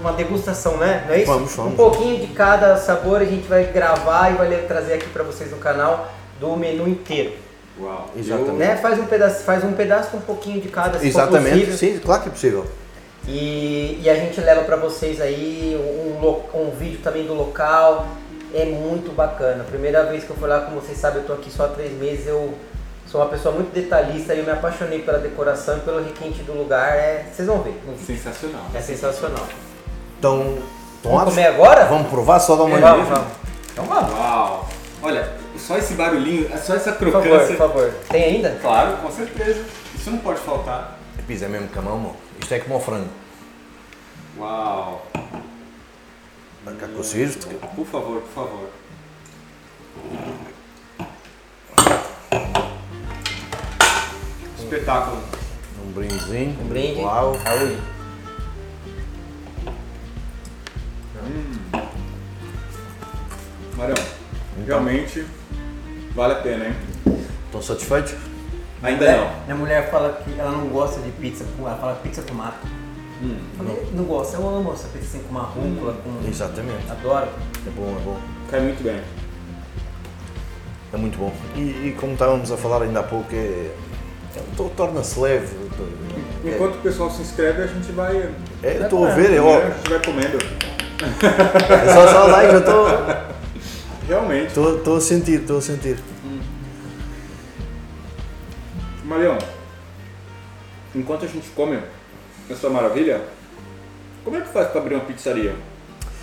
[0.00, 1.04] uma degustação, né?
[1.06, 1.26] Não é isso?
[1.32, 1.72] Vamos, vamos.
[1.72, 5.50] Um pouquinho de cada sabor a gente vai gravar e vai trazer aqui pra vocês
[5.50, 7.32] no canal do menu inteiro.
[7.78, 8.10] Uau.
[8.16, 8.56] Exatamente.
[8.56, 8.76] Né?
[8.76, 11.76] Faz um pedaço, faz um pedaço com um pouquinho de cada, se for Exatamente, possível.
[11.76, 12.66] sim, claro que é possível.
[13.28, 18.06] E, e a gente leva pra vocês aí um, um vídeo também do local.
[18.52, 19.62] É muito bacana.
[19.62, 21.92] Primeira vez que eu fui lá, como vocês sabem, eu tô aqui só há três
[21.92, 22.26] meses.
[22.26, 22.52] Eu
[23.06, 26.52] sou uma pessoa muito detalhista e eu me apaixonei pela decoração e pelo requinte do
[26.54, 26.96] lugar.
[26.96, 27.78] É, vocês vão ver.
[28.04, 28.62] Sensacional.
[28.74, 29.46] É sensacional.
[30.18, 30.58] Então,
[31.04, 31.84] Vamos comer agora?
[31.86, 32.80] Vamos provar só É olhada.
[32.96, 33.28] vamos, vamos.
[33.72, 34.12] Então vamos.
[34.12, 34.68] Uau.
[35.02, 35.28] Olha,
[35.60, 37.56] só esse barulhinho, só essa Por favor, crocância.
[37.56, 37.94] por favor.
[38.08, 38.58] Tem ainda?
[38.60, 39.64] Claro, com certeza.
[39.94, 40.98] Isso não pode faltar.
[41.18, 42.16] A pizza é mesmo camão, amor.
[42.40, 43.08] Isto é como o frango.
[44.38, 45.06] Uau.
[46.64, 46.94] Vai cá com.
[46.94, 48.70] Por favor, por favor.
[54.58, 55.22] Espetáculo.
[55.84, 56.56] Um brindezinho.
[56.60, 57.00] Um brinde.
[57.00, 57.36] Uau.
[57.42, 57.78] Saúde.
[63.76, 63.96] Marião,
[64.66, 65.24] realmente
[66.14, 66.74] vale a pena, hein?
[67.46, 68.14] Estão satisfeitos?
[68.82, 69.30] Ainda É, não.
[69.44, 71.66] Minha mulher fala que ela não gosta de pizza com.
[71.66, 72.66] Ela fala pizza com mato.
[73.22, 73.36] Hum.
[73.58, 76.26] Eu falei, não gosto, eu amo essa pizza assim com uma rúcula, com.
[76.28, 76.90] Exatamente.
[76.90, 77.28] Adoro.
[77.66, 78.16] É bom, é bom.
[78.50, 79.00] Cai muito bem.
[80.92, 81.32] É muito bom.
[81.54, 83.36] E, e como estávamos a falar ainda há pouco, é,
[84.36, 85.54] é- to- torna-se leve.
[86.44, 88.30] É, Enquanto o pessoal se inscreve, a gente vai.
[88.62, 90.38] é, estou a ver, é, ó, A gente vai comendo.
[91.70, 92.86] é só só que eu estou.
[94.10, 94.48] Realmente.
[94.48, 95.96] Estou a sentir, estou a sentir.
[99.04, 99.38] Marião,
[100.96, 101.78] enquanto a gente come
[102.50, 103.20] essa maravilha,
[104.24, 105.54] como é que faz para abrir uma pizzaria?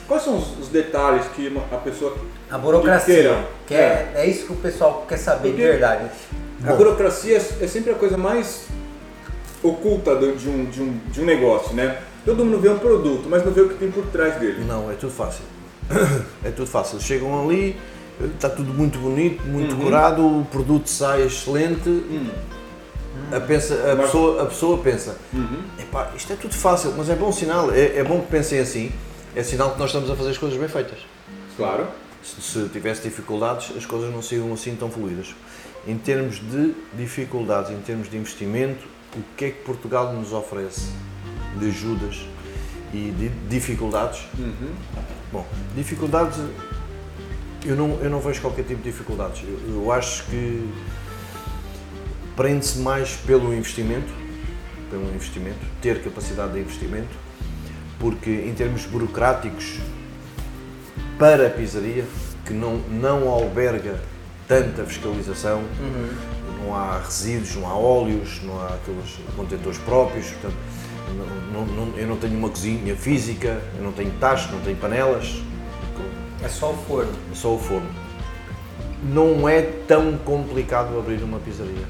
[0.05, 2.17] Quais são os, detalhes que uma- a pessoa.
[2.51, 3.45] A burocracia.
[3.65, 6.09] Que é, é isso que o pessoal quer saber de Porque- verdade.
[6.65, 8.67] A burocracia é é sempre a coisa mais
[9.63, 12.01] oculta do- de, um, de, um, de um negócio, né?
[12.25, 14.65] Todo mundo vê um produto, mas não vê o que tem por trás dele.
[14.65, 15.43] Não, é tudo fácil.
[16.43, 16.99] É tudo fácil.
[16.99, 17.75] Chegam ali,
[18.35, 19.77] está tudo muito bonito, muito Uhum.
[19.79, 21.89] decorado, o produto sai excelente.
[21.89, 22.29] Hum.
[23.35, 25.61] A, pensa, a, Mas- pessoa, a pessoa pensa, Uhum.
[25.79, 28.91] Epá, isto é tudo fácil, mas é bom sinal, é, é bom que pensem assim,
[29.35, 30.99] é sinal que nós estamos a fazer as coisas bem feitas.
[31.57, 31.87] Claro.
[32.23, 35.35] Se, se tivesse dificuldades, as coisas não sigam assim tão fluídas.
[35.87, 40.89] Em termos de dificuldades, em termos de investimento, o que é que Portugal nos oferece
[41.57, 42.19] de ajudas
[42.93, 44.21] e de dificuldades?
[44.37, 44.69] Uhum.
[45.31, 46.39] Bom, dificuldades,
[47.65, 49.43] eu não, eu não vejo qualquer tipo de dificuldades.
[49.43, 50.69] Eu, eu acho que
[52.35, 54.13] prende-se mais pelo investimento,
[54.89, 57.09] pelo investimento, ter capacidade de investimento,
[57.99, 59.79] porque em termos burocráticos,
[61.19, 62.05] para a pizzaria,
[62.45, 63.99] que não, não alberga
[64.47, 65.61] tanta fiscalização,
[66.63, 70.55] não há resíduos, não há óleos, não há aqueles contentores próprios, portanto,
[71.13, 74.77] não- não- não- eu não tenho uma cozinha física, eu não tenho tachos, não tenho
[74.77, 75.41] panelas,
[76.43, 77.11] É só o forno.
[77.31, 77.87] é só o forno.
[79.03, 81.85] Não é tão complicado abrir uma pizzaria.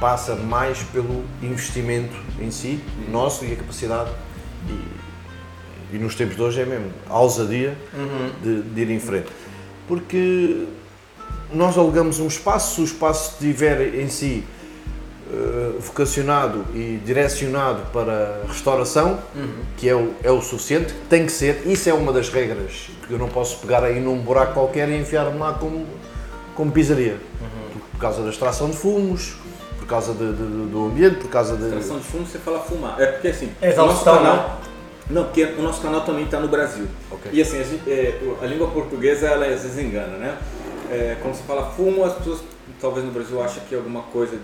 [0.00, 4.10] Passa mais pelo investimento em si, nosso e a capacidade.
[4.68, 7.76] E, e nos tempos de hoje é mesmo a ousadia
[8.42, 9.28] de, de ir em frente.
[9.86, 10.66] Porque
[11.52, 14.44] nós alugamos um espaço, se o espaço estiver em si
[15.82, 19.18] vocacionado e direcionado para restauração,
[19.76, 23.14] que é o, é o suficiente, tem que ser, isso é uma das regras, porque
[23.14, 25.86] eu não posso pegar aí num buraco qualquer e enfiar-me lá como,
[26.54, 27.16] como pizzaria.
[27.72, 29.34] Por, por causa da extração de fumos,
[29.78, 31.64] por causa de- de- do ambiente, por causa de...
[31.64, 33.00] Extração de fumo, você fala fumar.
[33.00, 34.60] É porque assim, É o nosso canal.
[35.10, 36.86] Não, porque o nosso canal também está no Brasil.
[37.10, 37.30] Ok.
[37.34, 40.38] E assim, a, gente- é, a língua portuguesa, ela às vezes engana, né?
[40.90, 42.40] É, quando você fala fumo, as pessoas,
[42.80, 44.42] talvez no Brasil, acham que é alguma coisa de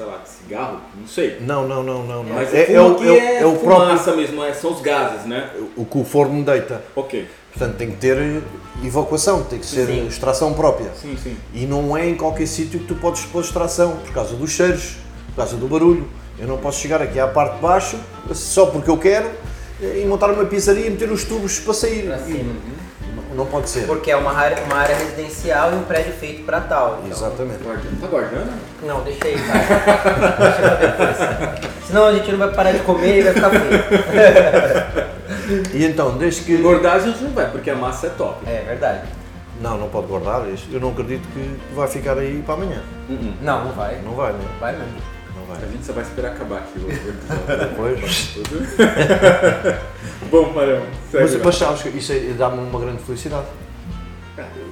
[0.00, 1.36] sei lá, cigarro, não sei.
[1.40, 2.24] Não, não, não, não.
[2.24, 2.34] não.
[2.34, 4.72] Mas é, o fumo é o, aqui é é, é o próprio mesmo, é, são
[4.72, 5.50] os gases, né?
[5.76, 6.82] o que o forno deita.
[6.96, 8.42] Ok, Portanto, tem que ter
[8.82, 10.06] evacuação, tem que ser Sim.
[10.06, 10.90] extração própria.
[10.94, 11.36] sim, sim.
[11.52, 14.96] E não é em qualquer sítio que tu podes pôr extração, por causa dos cheiros,
[15.30, 16.08] por causa do barulho.
[16.38, 17.98] Eu não posso chegar aqui à parte de baixo,
[18.32, 19.28] só porque eu quero,
[19.82, 22.06] e montar uma pizzaria e meter os tubos para sair.
[22.06, 22.38] Pra cima.
[22.38, 22.89] Não,
[23.40, 23.86] não pode ser.
[23.86, 27.00] Porque é uma área, uma área residencial e um prédio feito para tal.
[27.04, 27.62] então- Exatamente.
[27.62, 28.00] Guardando.
[28.00, 28.52] Tá guardando?
[28.82, 29.58] Não, deixa aí, cara.
[30.38, 31.16] deixa pra depois.
[31.86, 33.62] Senão a gente não vai parar de comer e vai ficar feio.
[35.74, 36.52] E então, desde que.
[36.54, 38.48] Engordar a gente não vai, porque a massa é top.
[38.48, 39.02] É verdade.
[39.60, 40.42] Não, não pode guardar.
[40.72, 42.82] Eu não acredito que vai ficar aí para amanhã.
[43.42, 43.98] Não, não vai.
[44.04, 44.38] Não vai, não.
[44.60, 44.94] Vai mesmo.
[45.50, 45.70] Não A vai.
[45.70, 46.86] gente só vai esperar acabar aqui o.
[47.58, 48.34] Depois.
[50.30, 51.40] Bom, Marão, segue Mas, lá.
[51.44, 53.46] mas sabes que isso aí dá-me uma grande felicidade.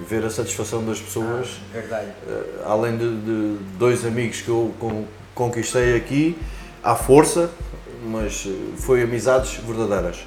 [0.08, 1.48] Ver a satisfação das pessoas.
[1.72, 2.06] Verdade.
[2.26, 6.38] Eh, além de, de dois amigos que eu con- conquistei aqui,
[6.82, 7.50] à força,
[8.06, 10.24] mas eh, foi amizades verdadeiras.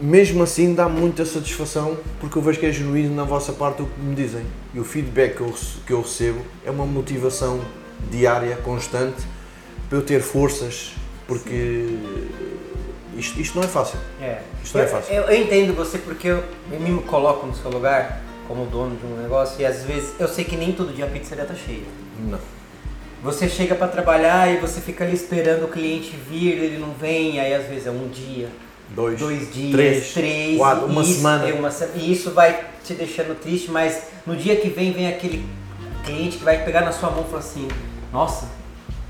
[0.00, 3.86] Mesmo assim dá muita satisfação porque eu vejo que é genuíno na vossa parte o
[3.86, 4.46] que me dizem.
[4.72, 7.60] E o feedback que eu, rece- que eu recebo é uma motivação
[8.10, 9.22] diária, constante,
[9.88, 10.92] para eu ter forças,
[11.26, 11.98] porque
[13.16, 13.98] isto, isto não é fácil.
[14.20, 14.38] É.
[14.62, 15.14] Isto não é fácil.
[15.14, 19.06] Eu, eu entendo você porque eu, eu me coloco no seu lugar como dono de
[19.06, 21.84] um negócio e às vezes eu sei que nem todo dia a pizzaria tá cheia.
[22.18, 22.38] Não.
[23.22, 27.38] Você chega para trabalhar e você fica ali esperando o cliente vir, ele não vem,
[27.38, 28.48] aí às vezes é um dia,
[28.88, 31.48] Dois, dois dias, três, três, quatro, uma isso, semana.
[31.48, 35.44] é uma e isso vai te deixando triste, mas no dia que vem, vem aquele
[36.04, 37.68] cliente que vai pegar na sua mão e falar assim,
[38.12, 38.46] nossa,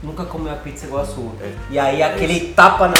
[0.03, 1.33] nunca comeu uma pizza igual a sua.
[1.41, 1.53] É.
[1.71, 2.95] E aí aquele tapa na-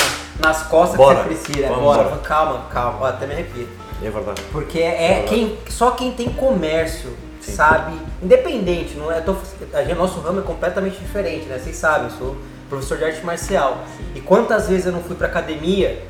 [0.47, 1.23] nas costas Bora.
[1.25, 1.69] que você precisa.
[1.69, 2.17] Vamos Bora, embora.
[2.23, 3.69] calma, calma, até me arrepio.
[4.03, 4.43] É verdade.
[4.51, 7.11] Porque é quem, só quem tem comércio
[7.41, 7.53] Sim.
[7.53, 9.21] sabe, independente, não é?
[9.21, 9.35] Tô,
[9.75, 11.59] a gente, nosso ramo é completamente diferente, né?
[11.59, 12.37] Vocês sabem, eu sou
[12.69, 13.79] professor de arte marcial.
[14.15, 16.03] E quantas vezes eu não fui pra academia,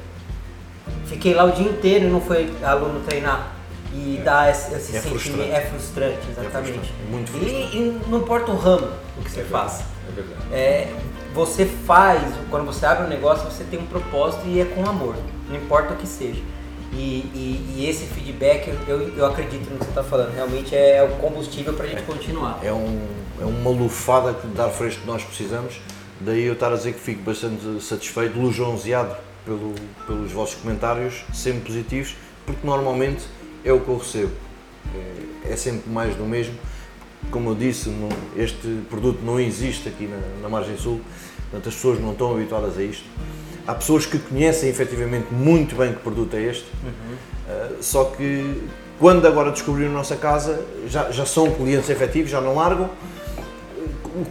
[1.06, 3.48] fiquei lá o dia inteiro e não fui aluno treinar.
[3.92, 5.20] E dá esse, esse É sentimento.
[5.20, 5.50] frustrante.
[5.50, 6.72] É frustrante, exatamente.
[6.78, 9.84] frustrante, muito E, e não importa o ramo o que você faça.
[10.08, 10.40] É verdade.
[10.52, 10.92] É,
[11.34, 15.16] você faz, quando você abre um negócio, você tem um propósito e é com amor,
[15.48, 16.40] não importa o que seja.
[16.92, 16.96] E,
[17.34, 21.16] e- e esse feedback, eu, eu acredito no que você está falando, realmente é, o
[21.20, 22.58] combustível para a gente continuar.
[22.62, 23.00] É, um,
[23.40, 25.80] é uma lufada que de ar fresco que nós precisamos.
[26.20, 29.74] Daí eu estar a dizer que fico bastante satisfeito, lisonjeado pelo,
[30.06, 33.22] pelos vossos comentários, sempre positivos, porque normalmente
[33.64, 34.32] é o que eu recebo.
[34.94, 36.54] É, é sempre mais do mesmo.
[37.30, 41.00] Como eu disse, não- este produto não existe aqui na, na Margem Sul,
[41.50, 43.04] portanto as pessoas não estão habituadas a isto.
[43.66, 46.66] Há pessoas que conhecem efetivamente muito bem que produto é este,
[47.50, 48.62] Uh, só que
[48.96, 52.88] quando agora descobriram a nossa casa, já, já são clientes efetivos, já não largam.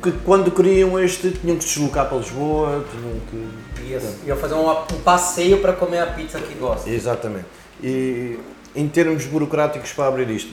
[0.02, 3.90] Que quando queriam este tinham que se deslocar para Lisboa, tinham que.
[3.90, 6.90] Ia, ia fazer um, um passeio para comer a pizza que gosta.
[6.90, 7.46] Exatamente.
[7.84, 8.38] E
[8.76, 10.52] em termos burocráticos para abrir isto,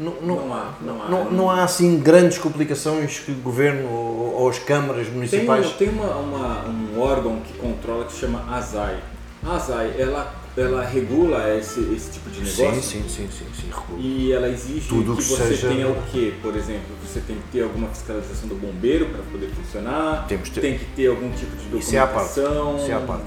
[0.00, 1.08] não, não, Não há, não há.
[1.08, 5.70] não, não há assim grandes complicações que o governo ou, ou as câmaras Tem, municipais.
[5.72, 8.98] tem uma, uma- um órgão que controla que se chama ASAI.
[9.44, 13.66] A ASAI, ela, ela regula esse, esse tipo de negócio Sim, sim, sim, sim, sim,
[13.68, 13.98] recuo.
[13.98, 16.32] e ela exige Tudo que que você seja- tenha o quê?
[16.40, 20.60] Por exemplo, você tem que ter alguma fiscalização do bombeiro para poder funcionar, Temos ter-
[20.60, 22.36] tem que ter algum tipo de Isso é à parte.
[22.36, 22.76] documentação.
[22.76, 23.24] Isso é à parte.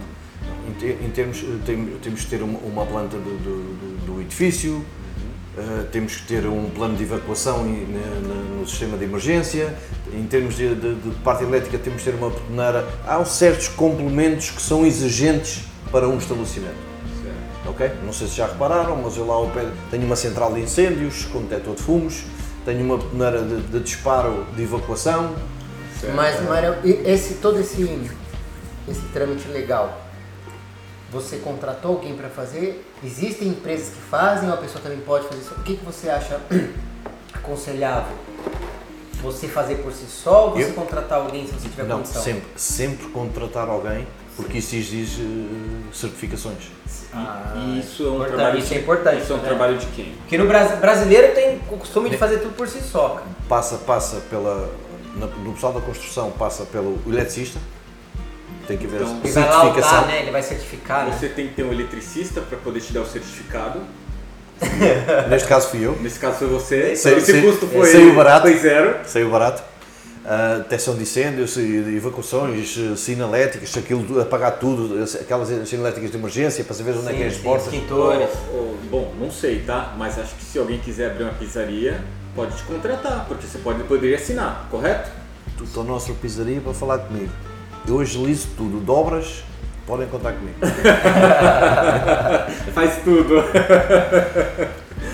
[0.70, 3.81] Em, te- em termos, tem- temos que ter uma, uma planta do- do
[4.32, 4.84] edifício,
[5.58, 9.76] eh, temos que ter um plano de evacuação em- na- na- no sistema de emergência,
[10.14, 12.88] em termos de, de- de parte elétrica temos que ter uma betoneira.
[13.06, 16.92] Há certos complementos que são exigentes para um estabelecimento.
[17.22, 17.70] Certo.
[17.70, 17.92] ok?
[18.06, 21.26] Não sei se já repararam, mas eu lá ao pé tenho uma central de incêndios
[21.26, 22.24] com detector de fumos,
[22.66, 25.36] tenho uma betoneira de, de disparo de evacuação,
[26.00, 26.16] certo.
[26.16, 27.84] Mas, Mário, e esse, todo esse,
[28.88, 30.02] esse trâmite legal,
[31.12, 32.86] você contratou alguém para fazer?
[33.04, 35.54] Existem empresas que fazem ou a pessoa também pode fazer isso?
[35.54, 36.40] O que, que você acha
[37.34, 38.16] aconselhável?
[39.22, 40.74] Você fazer por si só ou você Eu?
[40.74, 42.22] contratar alguém se você tiver Não, condição?
[42.24, 46.70] sempre, sempre contratar alguém, porque isso exige eh, certificações.
[47.14, 49.48] Ah, E isso é um importante, trabalho isso é importante, Isso é um né?
[49.48, 50.14] trabalho de quem?
[50.22, 53.26] Porque no Brasil, brasileiro tem o costume de fazer tudo por si só, cara.
[53.48, 54.72] Passa, passa pela.
[55.16, 57.60] na- no pessoal da construção passa pelo eletricista,
[58.72, 59.98] tem que haver Então, Ele vai lá certificação.
[59.98, 60.22] autar, né?
[60.22, 61.18] Ele vai certificar, né?
[61.20, 63.82] Você tem que ter um eletricista para poder te dar o certificado.
[65.30, 66.96] Neste caso fui eu, Nesse caso foi você.
[66.96, 68.44] Sei- Esse sei- custo foi, sei o barato.
[68.48, 68.96] foi zero.
[69.06, 69.64] saiu barato.
[70.24, 76.76] Ah, detecção de incêndios, evacuações, eh, sinaléticas, aquilo, apagar tudo, aquelas sinaléticas de emergência para
[76.76, 77.74] saber onde é que é as Sim, sim, portas.
[77.74, 78.30] extintores.
[78.54, 79.96] Ô, ô, bom, não sei, tá?
[79.98, 82.00] Mas acho que se alguém quiser abrir uma pizzaria,
[82.36, 85.10] pode te contratar, porque você pode, poderia assinar, correto?
[85.58, 87.32] tu à nossa pizzaria para falar comigo.
[87.88, 89.44] Eu agilizo tudo, dobras,
[89.86, 90.58] podem contar comigo.
[92.74, 93.44] Faz tudo.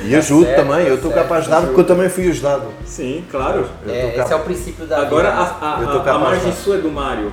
[0.03, 2.29] E ajudo certo, também, tá eu estou certo, capaz de dar porque eu também fui
[2.29, 2.67] ajudado.
[2.85, 3.67] Sim, claro.
[3.87, 5.41] É, esse é o princípio da Agora vida.
[5.41, 7.31] a, a, a, a margem sua é do Mário,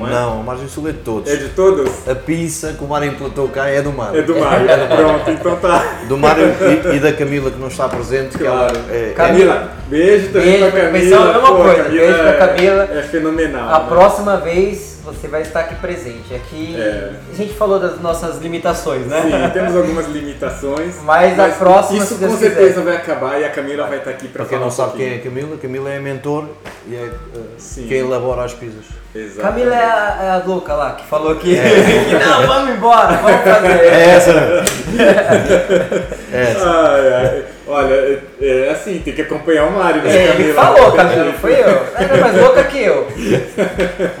[0.00, 0.10] não é?
[0.10, 1.30] Não, a margem sul é de todos.
[1.30, 2.08] É de todos?
[2.08, 4.18] A pizza que o Mário implantou cá é do Mário.
[4.18, 4.66] É do Mário.
[4.96, 5.84] Pronto, então tá.
[6.08, 6.44] Do Mário
[6.92, 8.80] e, e da Camila que não está presente, que ela Claro.
[8.90, 11.00] é, Camila, beijo também Beijo, pra Camila.
[11.00, 12.88] pensou a mesma Pô, coisa, Camila beijo pra é- Camila.
[12.92, 13.68] É fenomenal.
[13.74, 13.86] A né?
[13.88, 16.34] próxima vez você vai estar aqui presente.
[16.34, 17.12] Aqui É.
[17.32, 19.22] a gente falou das nossas limitações, né?
[19.22, 20.96] Sim, temos algumas limitações.
[21.02, 22.84] Mas a próxima, Isso com certeza quiser.
[22.84, 24.96] vai acabar e a Camila vai estar aqui para Para quem falar não um sabe
[24.96, 25.18] quem é.
[25.18, 26.46] Camila, Camila é a mentor
[26.86, 27.10] e é
[27.58, 27.86] Sim.
[27.88, 28.84] quem elabora as pizzas.
[29.14, 29.40] Exato.
[29.48, 33.40] Camila é a, é a louca lá que falou que, que não, vamos embora, vamos
[33.42, 33.68] fazer.
[33.84, 34.64] É essa, né?
[36.32, 36.68] É essa.
[36.70, 37.44] Ai, ai.
[37.70, 40.54] Olha, é, é assim, tem que acompanhar o Mário, né, É, ele Camila?
[40.54, 41.68] falou, Não tem Camila, não foi eu.
[41.68, 43.06] Ela é mais louca que eu.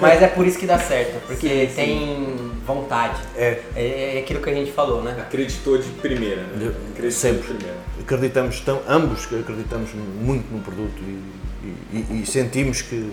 [0.00, 3.20] Mas é por isso que dá certo, porque tem vontade.
[3.36, 3.58] É.
[3.74, 5.16] É, é aquilo que a gente falou, né?
[5.18, 6.70] Acreditou de primeira, né?
[6.92, 7.40] Acreditou sempre.
[7.40, 7.76] de primeira.
[8.00, 13.12] Acreditamos, tão, ambos que acreditamos muito no produto e, e- e sentimos que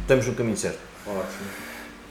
[0.00, 0.78] estamos no caminho certo.
[1.06, 1.22] Ótimo.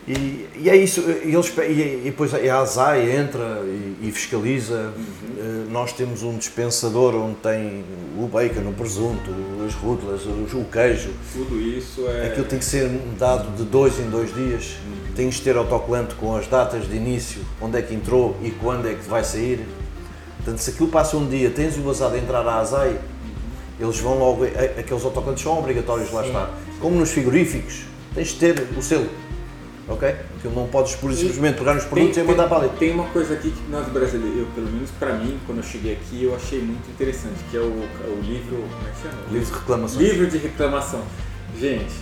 [0.07, 4.91] E, e é isso, e, eles, e, e depois a ASAI entra e, e fiscaliza.
[5.37, 7.83] Eh, Nós temos um dispensador onde tem
[8.17, 9.31] o bacon, o presunto,
[9.65, 11.11] as rútulas, o, queijo.
[11.31, 12.27] Tudo isso é.
[12.27, 14.75] Aquilo tem que ser dado de dois em dois dias.
[15.15, 18.87] Tens de ter autocolante com as datas de início, onde é que entrou e quando
[18.87, 19.65] é que vai sair.
[20.37, 22.97] Portanto, se aquilo passa um dia, tens o vazado a entrar à ASAI,
[23.79, 24.45] eles vão logo.
[24.45, 26.57] Aqueles autocolantes são obrigatórios lá estar.
[26.79, 27.83] Como nos frigoríficos,
[28.15, 29.07] tens de ter o selo.
[29.91, 30.07] Ok?
[30.37, 32.69] Aquilo não podes por simplesmente pegar nos produtos e mandar para ali.
[32.79, 35.93] tem uma coisa aqui que nós brasileiros, eu, pelo menos para mim, quando eu cheguei
[35.93, 38.55] aqui, eu achei muito interessante, que é o, o livro.
[38.55, 39.21] Como é que chama?
[39.31, 40.07] Livro de reclamações.
[40.09, 41.01] Livro de reclamação.
[41.59, 41.93] Gente,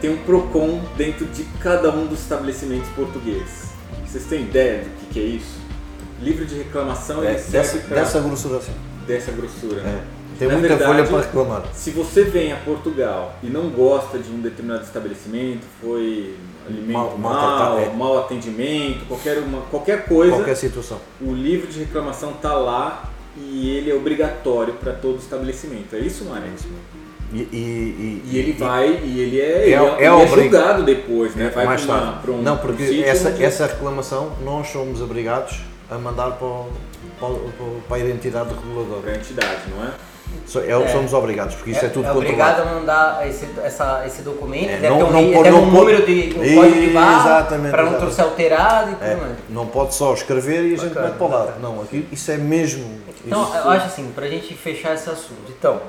[0.00, 3.70] tem um PROCON dentro de cada um dos estabelecimentos portugueses.
[4.06, 5.60] Vocês têm ideia do que, que é isso?
[6.20, 8.72] Livro de reclamação É, dessa, pra- dessa grossura assim.
[9.06, 9.80] dessa grossura.
[9.82, 10.02] É.
[10.40, 11.62] Tem Na muita verdade, folha para reclamar.
[11.74, 16.34] Se você vem a Portugal e não gosta de um determinado estabelecimento, foi
[16.66, 17.92] alimento Mal- mal, maltratado, é.
[17.94, 20.98] mau atendimento, qualquer, uma, qualquer coisa, Qualquer situação.
[21.20, 25.94] o livro de reclamação está lá e ele é obrigatório para todo estabelecimento.
[25.94, 26.46] É isso, Mário?
[27.34, 30.82] E, e, e, E ele vai, e ele é, É- ele é, é é julgado
[30.84, 31.50] depois, né?
[31.54, 32.18] Vai mais uma- tarde.
[32.22, 36.46] pra um, não, um porque essa, onde- essa reclamação nós somos obrigados a mandar para,
[36.48, 36.70] o-
[37.20, 37.28] para,
[37.88, 39.02] para a entidade reguladora.
[39.02, 39.90] pra entidade, não é?
[40.66, 40.92] É o que É.
[40.92, 42.76] somos obrigados, porque isso é, tudo é obrigado controlado.
[42.76, 45.70] a mandar esse, essa, esse documento, É, deve não- ter um, não deve não um
[45.70, 47.98] número de um código de barra Exatamente, para não exatamente.
[48.16, 49.32] trouxer alterado e tudo É, mais.
[49.48, 51.60] não pode só escrever e a gente mete para o lado.
[51.60, 53.00] Não, aqui, isso é mesmo.
[53.24, 55.50] Então, isso- eu acho assim, pra gente fechar esse assunto.
[55.56, 55.80] Então,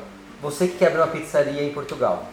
[0.42, 2.26] você que quer abrir uma pizzaria em Portugal,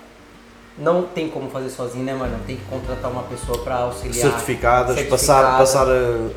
[0.77, 2.37] não tem como fazer sozinho, né, mano?
[2.47, 4.15] Tem que contratar uma pessoa pra auxiliar.
[4.15, 5.87] certificadas, certificada, passar, passar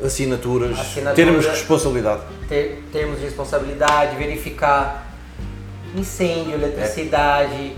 [0.04, 1.14] assinaturas, Assinatura.
[1.14, 2.20] termos de responsabilidade.
[2.48, 5.11] ter termos de responsabilidade, verificar
[5.94, 7.74] incêndio, eletricidade,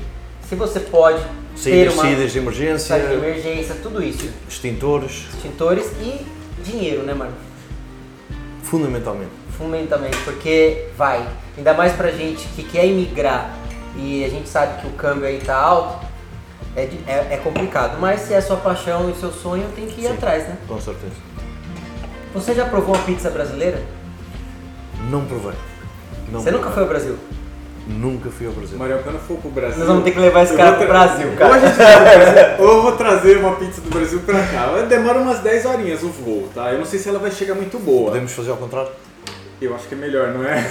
[0.49, 4.29] se você pode ter Saídas, uma saídas de emergência, de emergência, tudo isso.
[4.49, 6.25] extintores, Extintores e
[6.63, 7.33] dinheiro, né, mano?
[8.63, 9.31] fundamentalmente.
[9.57, 11.25] Fundamentalmente, porque vai.
[11.57, 13.55] Ainda mais pra gente que quer imigrar
[13.97, 16.05] e a gente sabe que o câmbio aí tá alto,
[16.75, 17.99] é, é, é complicado.
[18.01, 20.13] Mas se é sua paixão e seu sonho, tem que ir Sim.
[20.15, 20.57] atrás, né?
[20.67, 21.13] Com certeza.
[22.35, 23.81] Você já provou uma pizza brasileira?
[25.09, 25.53] Não provei.
[26.33, 26.75] Não Você nunca provei.
[26.75, 27.17] foi ao Brasil?
[27.87, 28.79] Nunca fui ao Brasil.
[28.79, 29.79] Marião, quando for pro Brasil.
[29.79, 31.61] Nós vamos ter que levar esse cara pro Brasil, Ou, a cara.
[31.61, 34.69] gente vai pro Brasil, ou eu vou trazer uma pizza do Brasil pra cá.
[34.89, 36.73] Demora umas 10 horinhas o voo, tá?
[36.73, 38.07] Eu não sei se ela vai chegar muito boa.
[38.11, 38.89] Podemos fazer ao contrário?
[39.61, 40.63] Eu acho que é melhor, não é?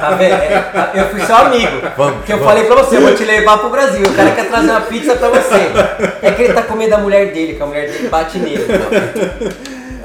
[0.00, 0.32] Tá vendo?
[0.32, 1.72] É, tá- eu fui seu amigo.
[1.96, 2.52] Vamos, Porque eu vamos.
[2.52, 4.02] falei pra você, eu vou te levar pro Brasil.
[4.06, 5.70] O cara quer trazer uma pizza pra você.
[6.22, 8.64] É que ele tá com medo da mulher dele, que a mulher dele bate nele.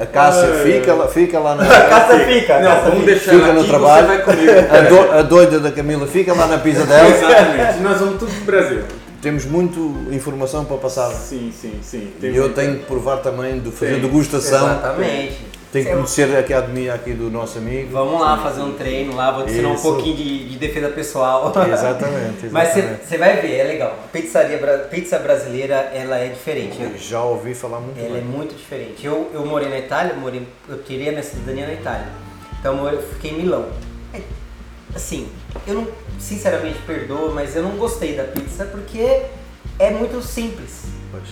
[0.01, 1.63] A Cássia fica, lá, fica lá na.
[1.63, 2.59] A caça fica.
[2.59, 3.11] Não, caça vamos fica.
[3.11, 4.07] deixar Fica no trabalho.
[4.07, 4.51] você vai comigo.
[4.71, 7.07] A, do- a doida da Camila fica lá na pizza dela.
[7.09, 7.79] Exatamente.
[7.81, 8.79] Nós vamos tudo pro Brasil.
[9.21, 11.11] Temos muito informação para passar.
[11.11, 12.07] Sim, sim, sim.
[12.23, 14.67] E eu tenho que provar também de fazer degustação.
[14.67, 15.50] Exatamente.
[15.71, 17.91] Tenho que conhecer a academia aqui do nosso amigo.
[17.91, 21.47] Vamos lá fazer um treino lá, vou te ensinar um pouquinho de, de defesa pessoal.
[21.71, 23.05] Exatamente, Mas exatamente.
[23.07, 23.97] você vai ver, é legal.
[24.11, 26.77] Pizzaria, bra- pizza brasileira, ela é diferente.
[26.81, 28.29] Eu- Já ouvi falar muito Ela é bem.
[28.29, 29.05] muito diferente.
[29.05, 32.07] Eu, eu morei na Itália, morei, eu tirei a minha cidadania na Itália.
[32.59, 33.67] Então eu fiquei em Milão.
[34.13, 34.19] É,
[34.93, 35.29] assim,
[35.65, 35.87] eu não,
[36.19, 39.21] sinceramente perdoa, mas eu não gostei da pizza porque
[39.79, 40.83] é muito simples.
[41.11, 41.23] Pois,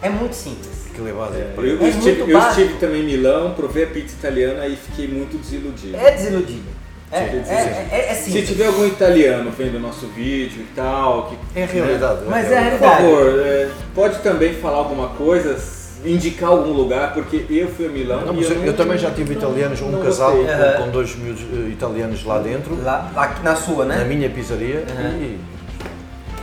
[0.00, 0.81] É muito simples.
[0.92, 1.60] Aquilo é básico.
[1.60, 5.08] Eu, eu É estive, eu estive também em Milão, provei a pizza italiana e fiquei
[5.08, 5.96] muito desiludido.
[5.96, 6.82] É desiludido.
[7.14, 11.26] É, dizer, é, é, é Se tiver algum italiano vendo o nosso vídeo e tal,
[11.52, 12.20] que, É a realidade.
[12.26, 13.02] Mas é é a por realidade.
[13.02, 15.58] favor, é, pode também falar alguma coisa,
[16.06, 19.10] indicar algum lugar, porque eu fui a Milão Não, e eu, não- eu também já
[19.10, 23.40] tive não- italianos, um casal com, com dois miúdos eh, italianos lá dentro, Lá, lá
[23.44, 23.98] na sua, né?
[23.98, 25.10] na minha pizzaria, Aham.
[25.20, 25.38] e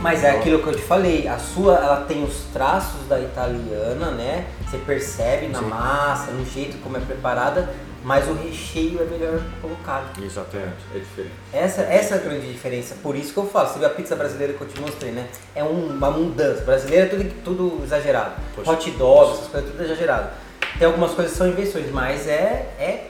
[0.00, 4.10] Mas é aquilo que eu te falei, a sua ela tem os traços da italiana,
[4.12, 4.46] né?
[4.66, 5.66] Você percebe na Sim.
[5.66, 7.68] massa, no jeito como é preparada,
[8.02, 10.24] mas o recheio é melhor colocado.
[10.24, 10.72] exatamente.
[10.94, 11.34] É, é diferente.
[11.52, 12.94] Essa, essa é a grande diferença.
[13.02, 15.26] Por isso que eu falo, você vê a pizza brasileira que eu te mostrei, né?
[15.54, 16.62] É um- uma mudança.
[16.62, 18.32] Brasileira é tudo, tudo exagerado.
[18.54, 18.66] Pois.
[18.66, 20.30] Hot dogs, essas coisas, tudo exagerado.
[20.78, 23.08] Tem algumas coisas que são invenções, mas é, é,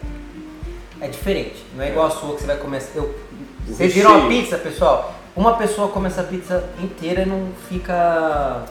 [1.00, 1.64] é diferente.
[1.76, 2.90] Não é igual a sua que você vai começar.
[2.96, 3.14] Eu,
[3.68, 4.42] vocês viram uma recheio.
[4.42, 5.14] pizza, pessoal?
[5.36, 8.64] Uma pessoa come essa pizza inteira e não fica.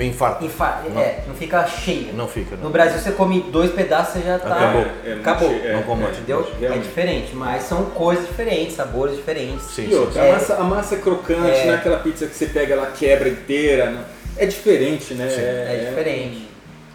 [0.00, 0.44] Infarto.
[0.44, 1.00] Infa Não.
[1.00, 2.12] É, não fica cheia.
[2.14, 2.70] Não fica, No não.
[2.70, 4.54] Brasil você come dois pedaços e já tá.
[4.56, 4.86] Acabou.
[5.04, 5.50] É, é Acabou.
[5.50, 6.10] é, Não como é.
[6.10, 6.50] Entendeu?
[6.62, 9.66] É diferente, mas são coisas diferentes, sabores diferentes.
[9.66, 11.66] Sim, E sim, outra, a, massa, a massa é crocante, É.
[11.66, 13.90] não é aquela pizza que você pega, ela quebra inteira.
[13.90, 14.04] não-
[14.38, 15.26] É diferente, né?
[15.26, 16.48] É diferente.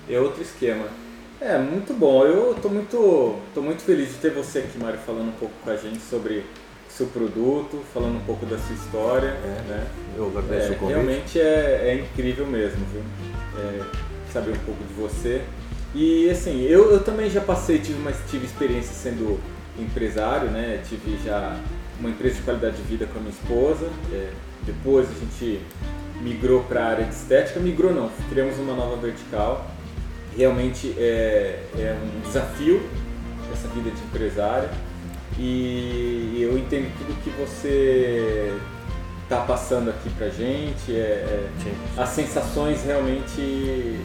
[0.09, 0.86] É outro esquema.
[1.39, 2.23] É, muito bom.
[2.25, 5.69] Eu tô muito, tô muito feliz de ter você aqui, Mário, falando um pouco com
[5.71, 6.45] a gente sobre
[6.92, 9.28] seu produto, falando um pouco da sua história.
[9.28, 9.62] É.
[9.68, 9.88] Né?
[10.18, 10.96] Eu agradeço É, o convite.
[10.96, 13.02] realmente é, é incrível mesmo, viu?
[13.58, 13.82] É,
[14.32, 15.42] saber um pouco de você.
[15.94, 19.39] E assim, eu, eu também já passei, tive, uma, tive experiência sendo
[19.78, 20.82] empresário, né?
[20.88, 21.58] Tive já
[22.00, 23.89] uma empresa de qualidade de vida com a minha esposa.
[24.12, 24.30] É,
[24.64, 25.62] depois a gente
[26.22, 27.60] migrou para a área de estética.
[27.60, 29.70] Migrou não, criamos uma nova vertical.
[30.38, 32.82] Realmente é, é um desafio
[33.54, 34.70] essa vida de empresário.
[35.39, 38.53] E eu entendo tudo que você
[39.23, 40.93] está passando aqui pra gente.
[40.95, 43.39] É, é- as sensações realmente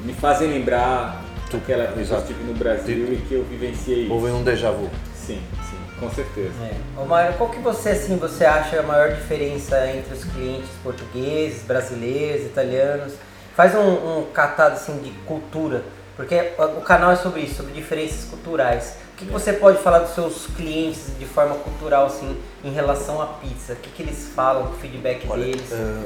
[0.04, 4.04] me fazem lembrar Tu- aquela época que eu estive no Brasil e que eu vivenciei
[4.04, 4.12] isso.
[4.12, 4.88] Houve um déjà vu.
[5.14, 6.50] Sim, sim, com certeza.
[6.62, 7.00] É.
[7.00, 11.62] Ô Mário, qual que você assim você acha a maior diferença entre os clientes portugueses,
[11.62, 13.14] brasileiros, italianos?
[13.56, 15.82] Faz um, um catado assim de cultura,
[16.16, 18.98] porque o canal é sobre isso, sobre diferenças culturais.
[19.16, 23.18] O que, que você pode falar dos seus clientes de forma cultural assim em relação
[23.22, 23.72] à pizza?
[23.72, 25.72] O que, que eles falam, o feedback Olha, deles?
[25.72, 26.02] eh,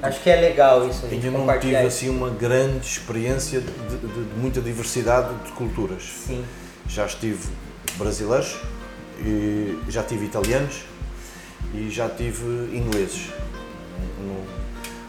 [0.00, 3.66] Acho que é legal isso ainda não tive assim uma grande experiência de,
[3.96, 6.04] de- de muita diversidade de culturas.
[6.24, 6.44] Sim.
[6.86, 7.48] Já estive
[7.96, 8.56] brasileiros,
[9.18, 10.84] e já tive italianos
[11.74, 12.44] e já tive
[12.76, 13.30] ingleses.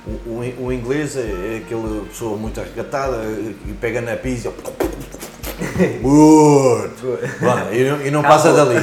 [0.08, 3.18] O, o- o inglês é, é aquela pessoa muito arregatada
[3.64, 4.52] que pega na pizza.
[7.42, 8.76] Bom, e, não- e não passa dali.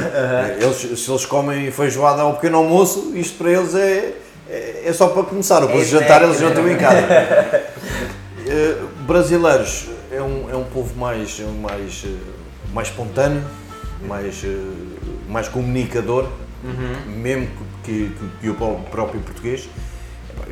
[0.61, 4.13] Eles, se eles comem feijoada ao pequeno almoço, isto para eles é,
[4.49, 5.61] é, é só para começar.
[5.61, 7.65] Depois de É jantar, snack, eles jantam em casa.
[8.47, 8.75] Eh,
[9.07, 12.09] brasileiros é um, é um povo mais, mais, eh,
[12.71, 13.41] mais espontâneo,
[14.07, 14.55] mais, eh,
[15.27, 16.27] mais comunicador,
[17.07, 17.47] mesmo
[17.83, 19.67] que, que, que o pró- próprio português.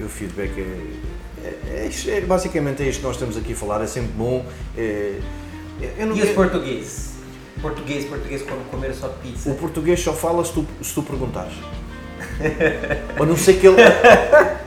[0.04, 3.84] O feedback é, é, é é- basicamente é isto que nós estamos aqui a falar,
[3.84, 4.44] é sempre bom.
[4.76, 5.20] é-
[5.82, 7.14] E os portugueses?
[7.62, 9.50] Português, português quando comer sua pizza.
[9.50, 11.54] o português só fala se tu, se tu perguntares.
[13.20, 13.78] A não ser que ele.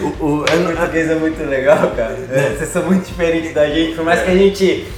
[0.00, 0.44] O, o- O
[0.76, 2.16] português é muito legal, cara.
[2.56, 4.88] Vocês são muito diferentes da gente, por mais que a gente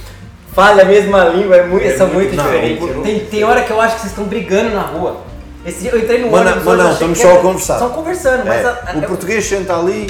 [0.53, 2.83] fale a mesma língua, é muito, É são muito- muito, não, diferentes.
[2.95, 5.23] o- Tem, tem hora que eu acho que vocês estão brigando na rua.
[5.65, 7.79] Esse dia eu entrei no Mas não- ônibus mas não, estamos só a conversar.
[7.79, 10.07] Só conversando, mas É, a- a- o português senta ali.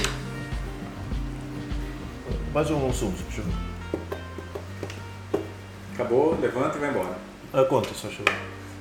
[2.54, 3.52] Mais um sumo, por favor.
[6.02, 7.10] Acabou, levanta e vai embora.
[7.54, 8.34] A conta, só favor.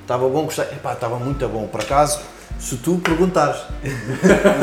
[0.03, 0.65] Estava bom, gostei.
[0.65, 1.67] Epá, estava muito bom.
[1.67, 2.21] Por acaso,
[2.59, 3.61] se tu perguntares.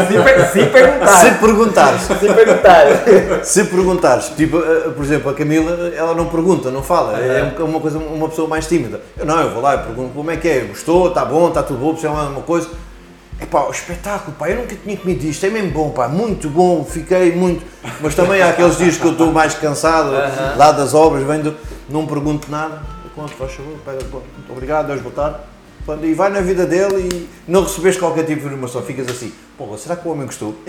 [0.10, 1.08] sem, per- perguntar.
[1.20, 2.01] Se perguntares.
[2.01, 3.43] sem perguntar.
[3.45, 7.66] Se perguntares, tipo, eh, por exemplo, a Camila, ela não pergunta, não fala, é um-
[7.66, 9.01] uma coisa, uma pessoa mais tímida.
[9.18, 11.64] Eu não, eu vou lá e pergunto como é que é, gostou, está bom, está
[11.64, 12.70] tudo bom, precisa de uma coisa.
[13.39, 16.83] Epá, o espetáculo, pá, eu nunca tinha comido isto, é mesmo bom, pá, muito bom,
[16.83, 17.63] fiquei muito.
[18.01, 20.09] Mas também há aqueles dias que eu estou mais cansado,
[20.57, 21.55] lá das obras, vendo,
[21.88, 22.81] não pergunto nada,
[23.15, 25.38] conto, faz favor, pega, muito obrigado, Deus boa tarde.
[26.03, 29.77] E vai na vida dele e não recebes qualquer tipo de informação, ficas assim, porra,
[29.77, 30.53] será que o homem gostou?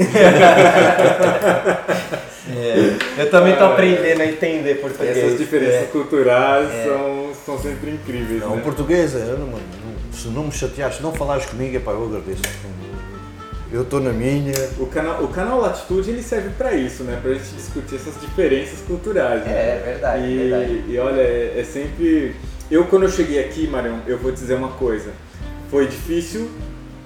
[3.18, 5.16] Eu também tô aprendendo a entender português.
[5.18, 5.84] Essas diferenças É.
[5.92, 8.40] culturais são, são sempre incríveis.
[8.40, 8.56] Não, né?
[8.56, 9.87] o português, eu não, não-
[10.18, 12.42] se não me chateares, se não falares comigo, epá, eu agradeço.
[13.70, 14.52] Eu estou na minha.
[14.78, 17.18] O canal, o canal Latitude ele serve para isso, né?
[17.20, 19.44] Pra gente discutir essas diferenças culturais.
[19.44, 19.50] né?
[19.52, 20.84] É, verdade, e, verdade.
[20.88, 22.34] E olha, é, é sempre.
[22.70, 25.12] Eu, quando eu cheguei aqui, Marião, eu vou dizer uma coisa.
[25.70, 26.50] Foi difícil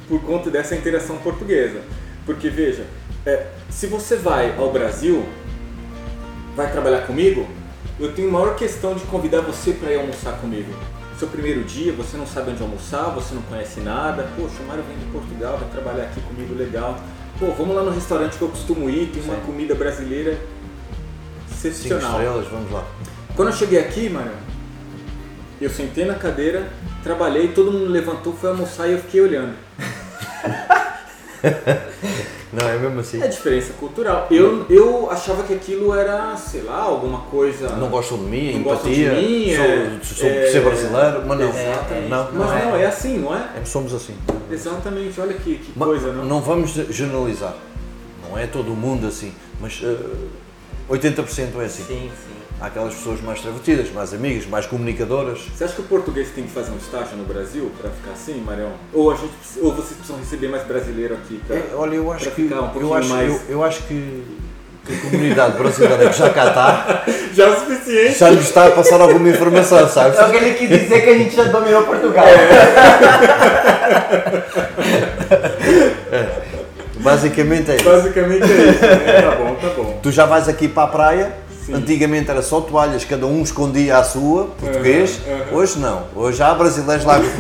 [0.09, 1.81] por conta dessa interação portuguesa.
[2.25, 2.87] Porque, veja,
[3.27, 5.25] é, se você vai ao Brasil,
[6.55, 7.49] vai trabalhar comigo,
[7.99, 10.73] eu tenho maior questão de convidar você para ir almoçar comigo.
[11.23, 14.29] Seu primeiro dia, você não sabe onde almoçar, você não conhece nada.
[14.35, 16.99] Poxa, o Mário vem de Portugal, vai trabalhar aqui comigo legal.
[17.39, 19.43] Pô, vamos lá no restaurante que eu costumo ir, tem uma Sim.
[19.43, 20.33] comida brasileira
[21.47, 22.11] Cinco excepcional.
[22.11, 22.85] estrelas, vamos lá.
[23.37, 24.33] Quando eu cheguei aqui, mano,
[25.61, 26.69] eu sentei na cadeira,
[27.05, 29.55] trabalhei, todo mundo levantou, foi almoçar e eu fiquei olhando.
[32.53, 33.23] Não, é mesmo assim.
[33.23, 34.27] É diferença cultural.
[34.31, 37.71] Eu, eu achava que aquilo era, sei lá, alguma coisa.
[37.77, 41.23] Não gostam de mim, Não gostam empatia, de mim, sou, é- sou é- ser brasileiro,
[41.27, 41.49] mas não.
[41.49, 42.09] Exatamente.
[42.09, 42.65] Não, Mas não é.
[42.67, 43.49] não, é assim, não é?
[43.61, 44.15] É, somos assim.
[44.51, 46.25] Exatamente, olha que, que Ma- coisa, não?
[46.25, 47.55] não vamos generalizar.
[48.29, 49.97] Não é todo mundo assim, mas eh,
[50.91, 51.85] 80% é assim.
[51.85, 52.42] Sim, sim.
[52.63, 55.41] Há aquelas pessoas mais extrovertidas, mais amigas, mais comunicadoras.
[55.53, 58.41] Você acha que o português tem que fazer um estágio no Brasil para ficar assim,
[58.41, 58.71] Marião?
[58.93, 61.41] Ou, a gente, ou vocês precisam receber mais brasileiro aqui?
[61.45, 61.57] Pra...
[61.57, 64.23] É, olha, eu acho que ficar um eu acho, mais- eu, eu acho que,
[64.87, 67.03] que a comunidade brasileira que já cá está
[67.35, 68.17] Já é o suficiente?
[68.21, 70.17] já lhe está a passar alguma informação, sabes?
[70.17, 72.25] Só que ele quis dizer que a gente já dominou Portugal.
[77.03, 77.85] Basicamente é isso.
[77.85, 79.23] Basicamente é isso, né?
[79.23, 79.99] Tá bom, tá bom.
[80.01, 81.33] Tu já vais aqui para a praia,
[81.65, 81.75] Sim.
[81.75, 85.21] antigamente era só toalhas, cada um escondia a sua, português.
[85.53, 87.21] Hoje não, hoje há brasileiros lá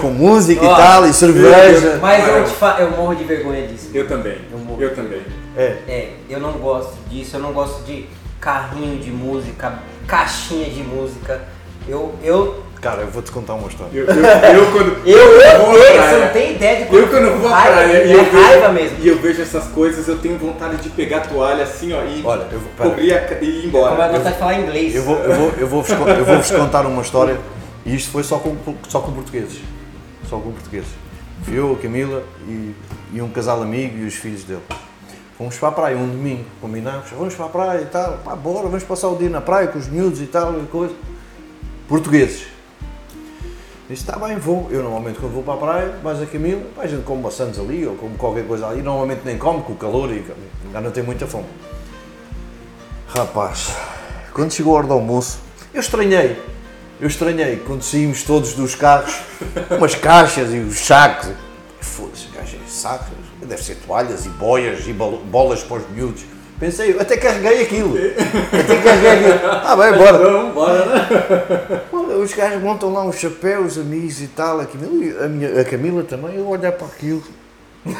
[0.00, 1.98] com música Ó, e tal, e cerveja.
[2.02, 2.76] Mas eu, te fa...
[2.80, 3.90] eu morro de vergonha disso.
[3.94, 4.82] Eu também, Eu morro.
[4.82, 5.22] eu também.
[5.56, 8.06] É, É, eu não gosto disso, eu não gosto de
[8.40, 11.42] carrinho de música, caixinha de música.
[11.86, 13.90] Eu, eu, cara, eu vou-te contar uma história.
[13.96, 17.40] Eu, eu, eu quando eu, eu, vou praia- você não tem ideia de Eu quando
[17.40, 18.98] vou à raiva, praia e é eu, raiva vejo, mesmo.
[19.00, 22.20] e eu vejo essas coisas, eu tenho vontade de pegar a toalha assim, ó, e
[22.24, 24.08] Olha, eu vou- cobrir a, e ir Como é embora.
[24.10, 24.94] que vontade de falar inglês?
[24.96, 27.38] Eu vou, eu vou, eu vou-vos con- eu vou-vos contar uma história
[27.86, 28.56] e isto foi só com,
[28.88, 29.60] só com portugueses.
[30.28, 30.88] Só com portugueses.
[31.48, 32.74] Eu, a Camila e,
[33.12, 34.60] e um casal amigo e os filhos dele.
[35.38, 38.68] Fomos para a praia um domingo, combinámos, vamos para a praia e tal, pá, bora,
[38.68, 40.94] vamos passar o dia na praia com os miúdos e tal, e coisa.
[41.88, 42.51] Portugueses.
[43.92, 44.68] Disse, está bem, vou.
[44.70, 47.58] Eu normalmente quando vou para a praia, vais a Camila, pá, a gente come maçãs
[47.58, 50.24] ali ou come qualquer coisa ali, normalmente nem come com o calor e
[50.72, 51.44] já não tem muita fome.
[53.08, 53.74] Rapaz,
[54.32, 55.40] quando chegou a hora do almoço,
[55.74, 56.40] eu estranhei.
[56.98, 59.14] Eu estranhei quando saímos todos dos carros,
[59.76, 61.28] umas caixas e os sacos.
[61.78, 63.08] Foda-se, caixas e sacos,
[63.42, 66.22] deve ser toalhas e boias e bol- bolas para os miúdos.
[66.62, 67.96] Pensei, até carreguei aquilo.
[67.96, 69.34] Até carreguei aquilo.
[69.64, 70.18] Ah, bem, bora.
[70.52, 71.08] Bora, né?
[72.22, 74.60] Os gajos montam lá uns chapéus, amigos e tal.
[74.60, 77.20] A Camila, a, minha, a Camila também, eu olhar para aquilo.
[77.84, 77.98] Isto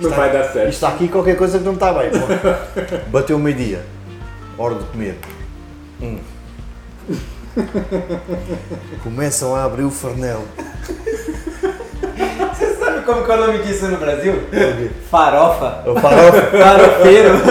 [0.00, 0.56] não, vai dar certo.
[0.56, 2.10] isto está aqui qualquer coisa que não está bem.
[3.12, 3.84] Bateu meio-dia.
[4.56, 5.18] Hora de comer.
[6.00, 6.18] Hum.
[9.02, 10.44] Começam a abrir o farnel.
[13.04, 14.34] Como que é o nome disso no Brasil?
[15.10, 15.82] Farofa.
[15.86, 16.42] O farofa.
[16.50, 17.34] Farofeiro.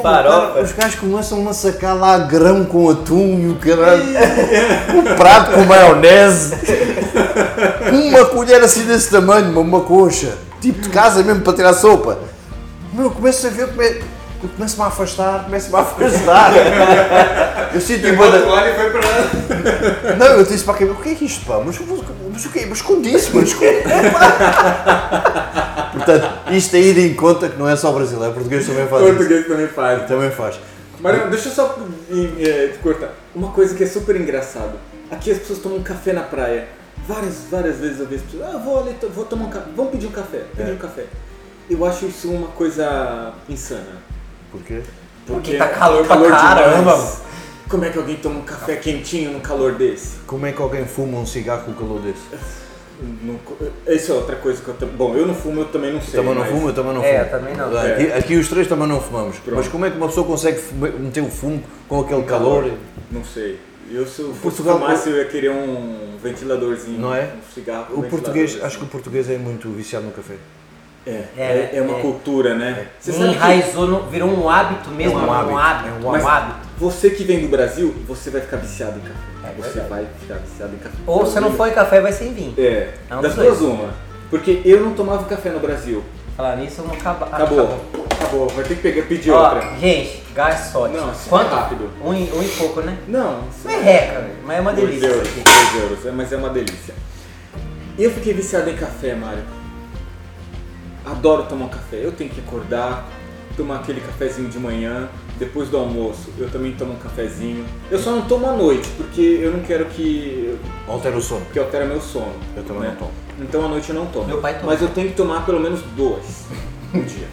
[0.00, 0.60] Farofa.
[0.60, 4.04] Os gajos começam a sacar lá grão com atum e o caralho.
[4.94, 6.54] Um prato com maionese.
[7.92, 10.38] Uma colher assim desse tamanho, uma coxa.
[10.60, 12.18] Tipo de casa mesmo para tirar sopa.
[12.92, 14.00] Meu, eu começo a ver como é.
[14.42, 16.52] Eu começo-me a afastar, começo-me a afastar.
[17.74, 18.42] Eu sinto Pegou a embora.
[18.42, 20.16] toalha e foi lá.
[20.18, 21.60] Não, eu disse para quem, o que é que isto, pá?
[21.64, 22.66] Mas, mas o quê?
[22.68, 23.66] Mas escondi-se, mas escondi
[25.92, 29.14] Portanto, isto aí de em conta que não é só brasileiro, português também faz isso.
[29.14, 30.08] Português também faz.
[30.08, 30.58] Também faz.
[31.00, 31.76] Marião, deixa eu só
[32.10, 33.10] eh, te cortar.
[33.34, 34.72] Uma coisa que é super engraçado.
[35.10, 36.68] Aqui as pessoas tomam café na praia.
[37.06, 39.66] Várias, várias vezes eu vejo pessoas, ah, vou ali, vou tomar um café.
[39.76, 40.74] Vamos pedir um café, pedir É.
[40.74, 41.04] um café.
[41.68, 44.02] Eu acho isso uma coisa insana.
[44.52, 44.82] Por quê?
[45.26, 46.78] Porque tá calor pra caramba.
[46.94, 47.22] demais.
[47.68, 50.18] Como é que alguém toma um café quentinho num calor desse?
[50.26, 52.20] Como é que alguém fuma um cigarro com calor desse?
[53.22, 53.36] Não
[53.86, 54.94] Essa é outra coisa que eu também.
[54.94, 56.20] Bom, eu não fumo, eu também não sei.
[56.20, 57.24] também não mas- fumo, eu também não É, fumo.
[57.24, 57.76] eu também não.
[57.78, 59.38] Aqui, aqui os três também não fumamos.
[59.38, 59.56] Pronto.
[59.56, 60.60] Mas como é que uma pessoa consegue
[61.00, 62.70] meter o fumo com aquele calor?
[63.10, 63.58] Não sei.
[63.90, 67.00] Eu se eu Portugal- fumasse, eu ia querer um ventiladorzinho.
[67.00, 67.30] Não é?
[67.36, 70.34] Um cigarro O português, acho que o português é muito viciado no café.
[71.06, 72.00] É, É, é, é uma é.
[72.00, 72.86] cultura, né?
[73.00, 75.88] Você sabe que Enraizou, no, virou um hábito mesmo, É um um hábito, hábito.
[75.88, 76.58] é um um Mas hábito.
[76.78, 79.14] você que vem do Brasil, você vai ficar viciado em café.
[79.44, 80.96] É você vai ficar viciado em café.
[81.06, 82.54] Ou se não for em café, vai ser em vinho.
[82.56, 83.90] É, É um das duas uma.
[84.30, 86.04] Porque eu não tomava café no Brasil.
[86.36, 87.26] Falar nisso, não acaba.
[87.26, 87.78] Acabou.
[88.10, 88.48] Acabou.
[88.50, 89.76] Vai ter que pegar, pedir Ó, outra.
[89.80, 90.94] gente, garçote.
[90.94, 91.50] Não, é Quanto?
[91.54, 91.90] rápido.
[92.02, 92.96] Um, e- um e pouco, né?
[93.08, 95.50] Não, Não é reca, mas é uma delícia euros, isso aqui.
[95.72, 96.94] dois euros, é, mas é uma delícia.
[97.98, 99.42] E eu fiquei viciado em café, Mário.
[101.04, 102.00] Adoro tomar um café.
[102.02, 103.06] Eu tenho que acordar,
[103.56, 107.64] tomar aquele cafezinho de manhã, depois do almoço eu também tomo um cafezinho.
[107.90, 110.56] Eu só não tomo à noite, porque eu não quero que,
[110.88, 111.44] Altera o sono.
[111.52, 112.32] que altere meu sono.
[112.56, 112.88] Eu também né?
[112.90, 113.10] não tomo.
[113.40, 114.26] Então à noite eu não tomo.
[114.26, 114.72] Meu pai toma.
[114.72, 116.44] Mas eu tenho que tomar pelo menos dois
[116.94, 117.26] no dia.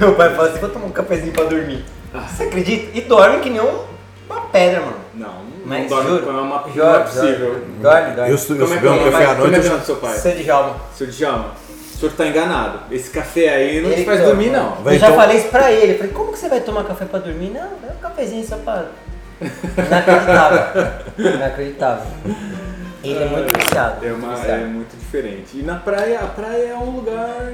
[0.00, 1.84] Meu pai fala assim, vou tomar um cafezinho pra dormir.
[2.28, 2.98] Você acredita?
[2.98, 3.84] E dorme que nem um-
[4.28, 4.96] uma pedra, mano.
[5.14, 7.64] Não, não Mas dorme juro, com uma, não é Jorge, possível.
[7.80, 8.30] Dorme, dorme.
[8.30, 9.10] Eu, eu Como é beber que um é?
[9.10, 9.68] café à Como noite, é eu que é o já...
[9.70, 10.14] nome do seu pai?
[10.18, 10.76] Seu Djalma.
[10.94, 11.46] Seu Djalma,
[12.10, 12.80] senhor tá enganado.
[12.90, 14.72] Esse café aí não Ele te faz que dormir, não.
[14.76, 15.92] Vai, eu já então- falei isso pra ele.
[15.92, 17.50] Eu falei, como que você vai tomar café pra dormir?
[17.50, 18.86] Não, é um cafezinho só pra.
[19.40, 20.92] Inacreditável.
[21.18, 22.06] Inacreditável.
[23.04, 24.06] Ele é muito viciado.
[24.06, 25.58] É, uma, muito é muito diferente.
[25.58, 27.52] E na praia, a praia é um lugar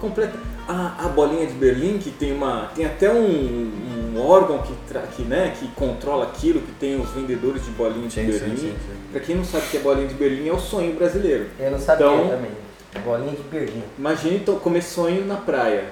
[0.00, 0.38] completo.
[0.66, 2.70] A, a bolinha de Berlim, que tem uma.
[2.74, 3.70] Tem até um,
[4.14, 8.06] um órgão que, tra- que, né, que controla aquilo, que tem os vendedores de bolinha
[8.08, 8.56] de Sim, sim, Berlim.
[8.56, 8.94] sim, sim.
[9.12, 11.46] Pra quem não sabe o que é bolinha de Berlim, é o sonho brasileiro.
[11.58, 12.50] Eu não sabia Então- também.
[12.98, 13.82] Bolinha de Berlim.
[13.98, 15.84] Imagine então, comer sonho na praia.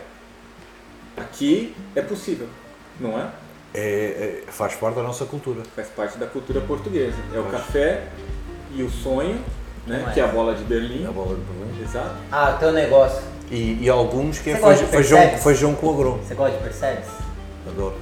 [1.16, 2.46] Aqui é possível,
[3.00, 3.28] não é?
[3.74, 5.62] É, é- faz parte da nossa cultura.
[5.74, 7.16] Faz parte da cultura portuguesa.
[7.34, 7.52] É o Faz.
[7.64, 8.04] café
[8.74, 9.40] e o sonho,
[9.86, 10.00] né?
[10.02, 10.12] Não é.
[10.12, 11.06] Que é a bola de Berlim.
[11.06, 11.82] A bola de Berlim.
[11.82, 12.16] Exato.
[12.30, 13.22] Ah, teu negócio.
[13.50, 16.18] E, e alguns que é Você gosta feijão, feijão, feijão com agrão.
[16.18, 17.08] Você gosta de Percebes?
[17.68, 17.94] Adoro.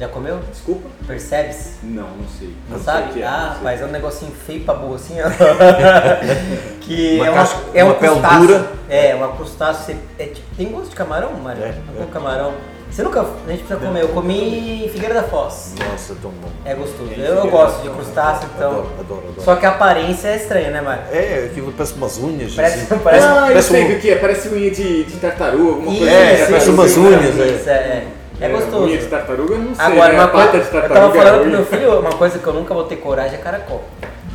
[0.00, 0.38] Já comeu?
[0.50, 0.88] Desculpa?
[1.06, 1.74] Percebes?
[1.82, 2.54] Não, não sei.
[2.70, 3.12] Não, sei sabe?
[3.12, 3.56] que é, ah, não sei.
[3.58, 5.28] rapaz, é um negocinho feio pra burro assim, ó.
[6.80, 8.40] que Uma é, uma, casca- é um uma pele crustáceo.
[8.46, 8.72] dura.
[8.88, 9.96] É, uma crustáceo.
[10.18, 11.62] É, tipo, tem gosto de camarão, Mário?
[11.62, 12.06] É, É, é.
[12.12, 12.54] camarão.
[12.90, 13.20] Você nunca.
[13.20, 14.00] A gente precisa comer.
[14.02, 15.74] Eu comi Figueira da Foz.
[15.78, 16.48] Nossa, tão bom.
[16.64, 17.12] É gostoso.
[17.16, 18.70] Eu, eu gosto de crustáceo, então.
[18.70, 19.42] Adoro, adoro, adoro.
[19.42, 21.02] Só que a aparência é estranha, né, Mário?
[21.12, 22.54] É, aquilo parece umas unhas.
[22.54, 22.98] Parece, assim.
[23.04, 24.16] parece, ah, eu parece sei um- o que é.
[24.16, 27.44] Parece unha de, de tartaruga, alguma coisa É, parece Eu umas sei, unhas, né?
[27.44, 27.50] é.
[27.52, 28.04] Isso, é,
[28.40, 28.46] é.
[28.46, 28.84] É gostoso.
[28.86, 29.84] Unha de tartaruga eu não sei.
[29.84, 30.18] Agora, né?
[30.18, 32.52] uma coisa, de eu tartaruga tava é falando pro meu filho, uma coisa que eu
[32.54, 33.84] nunca vou ter coragem é caracol.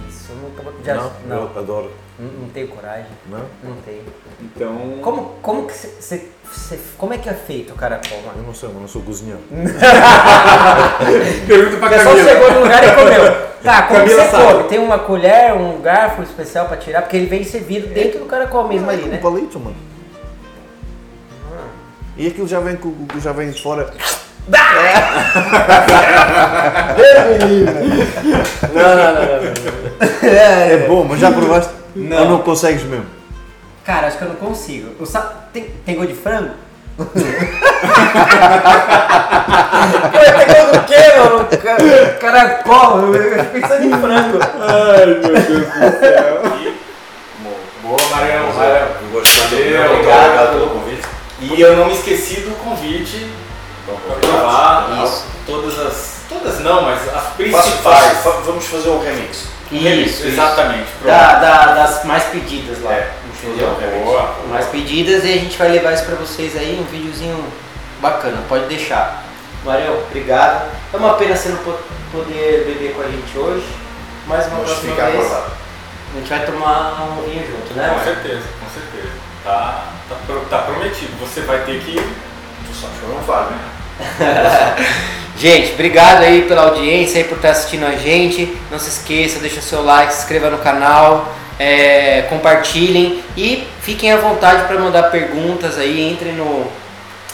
[0.09, 0.73] Isso eu nunca vou.
[0.83, 1.91] Já, Não, não, eu adoro.
[2.19, 3.07] não, não tenho coragem.
[3.29, 3.39] Não?
[3.63, 4.03] Não tenho.
[4.41, 4.99] Então.
[5.01, 6.29] Como, como que você.
[6.97, 8.43] Como é que é feito o caracol, Eu mano?
[8.47, 9.39] não sei, eu não sou cozinheiro.
[11.47, 12.29] Pergunta pra Você só Camila.
[12.29, 13.35] chegou no lugar e comeu.
[13.63, 14.53] Tá, como que Camila você sabe.
[14.53, 14.63] come?
[14.69, 18.67] Tem uma colher, um garfo especial pra tirar, porque ele vem servido dentro do caracol
[18.67, 19.17] mesmo ali, com né?
[19.17, 19.75] palito, mano.
[22.17, 22.77] E aquilo já vem,
[23.21, 23.89] já vem de fora.
[28.73, 30.29] Não, não, não, não.
[30.29, 31.73] É bom, mas já provaste?
[31.95, 32.17] Não.
[32.23, 33.05] Ou não consegues mesmo?
[33.83, 34.91] Cara, acho que eu não consigo.
[34.99, 35.21] O sa...
[35.53, 36.51] tem, tem gosto de frango?
[36.97, 37.05] Pô,
[40.19, 41.45] tem gosto do quê, mano?
[41.45, 44.39] Ca- Caracol, eu pensando em frango.
[44.61, 46.41] Ai, meu Deus do céu.
[47.83, 47.97] Boa.
[48.25, 48.43] Eu
[49.11, 49.91] Muito obrigado.
[49.91, 50.84] obrigado pelo convite.
[51.53, 53.29] E eu não me esqueci do convite
[53.85, 55.25] para provar Isso.
[55.45, 56.15] todas as.
[56.27, 58.17] Todas não, mas as principais.
[58.23, 59.45] faço- vamos fazer um remix.
[59.71, 60.87] Isso, exatamente.
[60.99, 61.05] pronto.
[61.15, 62.93] Da, da- das mais pedidas lá.
[62.93, 63.11] É,
[63.43, 63.75] entendeu?
[64.03, 64.35] Boa.
[64.49, 67.43] Mais pedidas e a gente vai levar isso pra vocês aí, um videozinho
[68.01, 69.23] bacana, pode deixar.
[69.63, 70.69] Marião, obrigado.
[70.93, 71.77] É uma pena você não po-
[72.11, 73.65] poder beber com a gente hoje,
[74.27, 75.51] mas uma Vamos próxima ficar vez acordado.
[76.13, 77.89] a gente vai tomar um vinho junto, né?
[77.97, 78.94] Com certeza, com certeza.
[79.45, 80.15] Tá, tá,
[80.49, 81.13] tá prometido.
[81.19, 81.93] Você vai ter que.
[81.93, 84.75] Tu que eu não falo, né?
[85.37, 88.57] Gente, obrigado aí pela audiência, aí por estar assistindo a gente.
[88.71, 94.17] Não se esqueça, deixa seu like, se inscreva no canal, é, compartilhem e fiquem à
[94.17, 96.09] vontade para mandar perguntas aí.
[96.11, 96.71] Entrem no,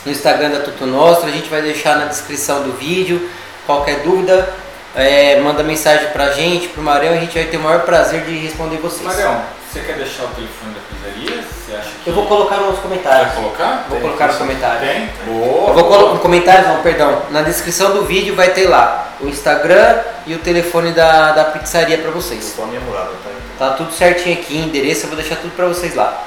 [0.05, 3.29] no Instagram da Tuto Nostra, a gente vai deixar na descrição do vídeo.
[3.65, 4.51] Qualquer dúvida,
[4.95, 8.35] é, manda mensagem pra gente, pro Marião, a gente vai ter o maior prazer de
[8.35, 9.03] responder vocês.
[9.03, 9.41] Marião,
[9.71, 11.43] você quer deixar o telefone da pizzaria?
[11.71, 12.09] Você acha que.
[12.09, 13.33] Eu vou colocar nos Vai comentários.
[13.33, 13.85] colocar?
[13.87, 14.01] Vou Tem?
[14.01, 14.79] colocar nos comentários.
[14.81, 15.09] Tem?
[15.25, 15.69] Boa.
[15.69, 17.21] Eu vou colocar no comentário, não, perdão.
[17.29, 21.97] Na descrição do vídeo vai ter lá o Instagram e o telefone da, da pizzaria
[21.97, 22.45] pra vocês.
[22.45, 23.11] Estou a minha morada,
[23.57, 23.69] tá?
[23.69, 26.23] Tá tudo certinho aqui, endereço, eu vou deixar tudo pra vocês lá.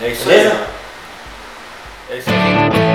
[0.00, 0.52] É isso Beleza?
[2.10, 2.16] aí.
[2.16, 2.91] É isso aí.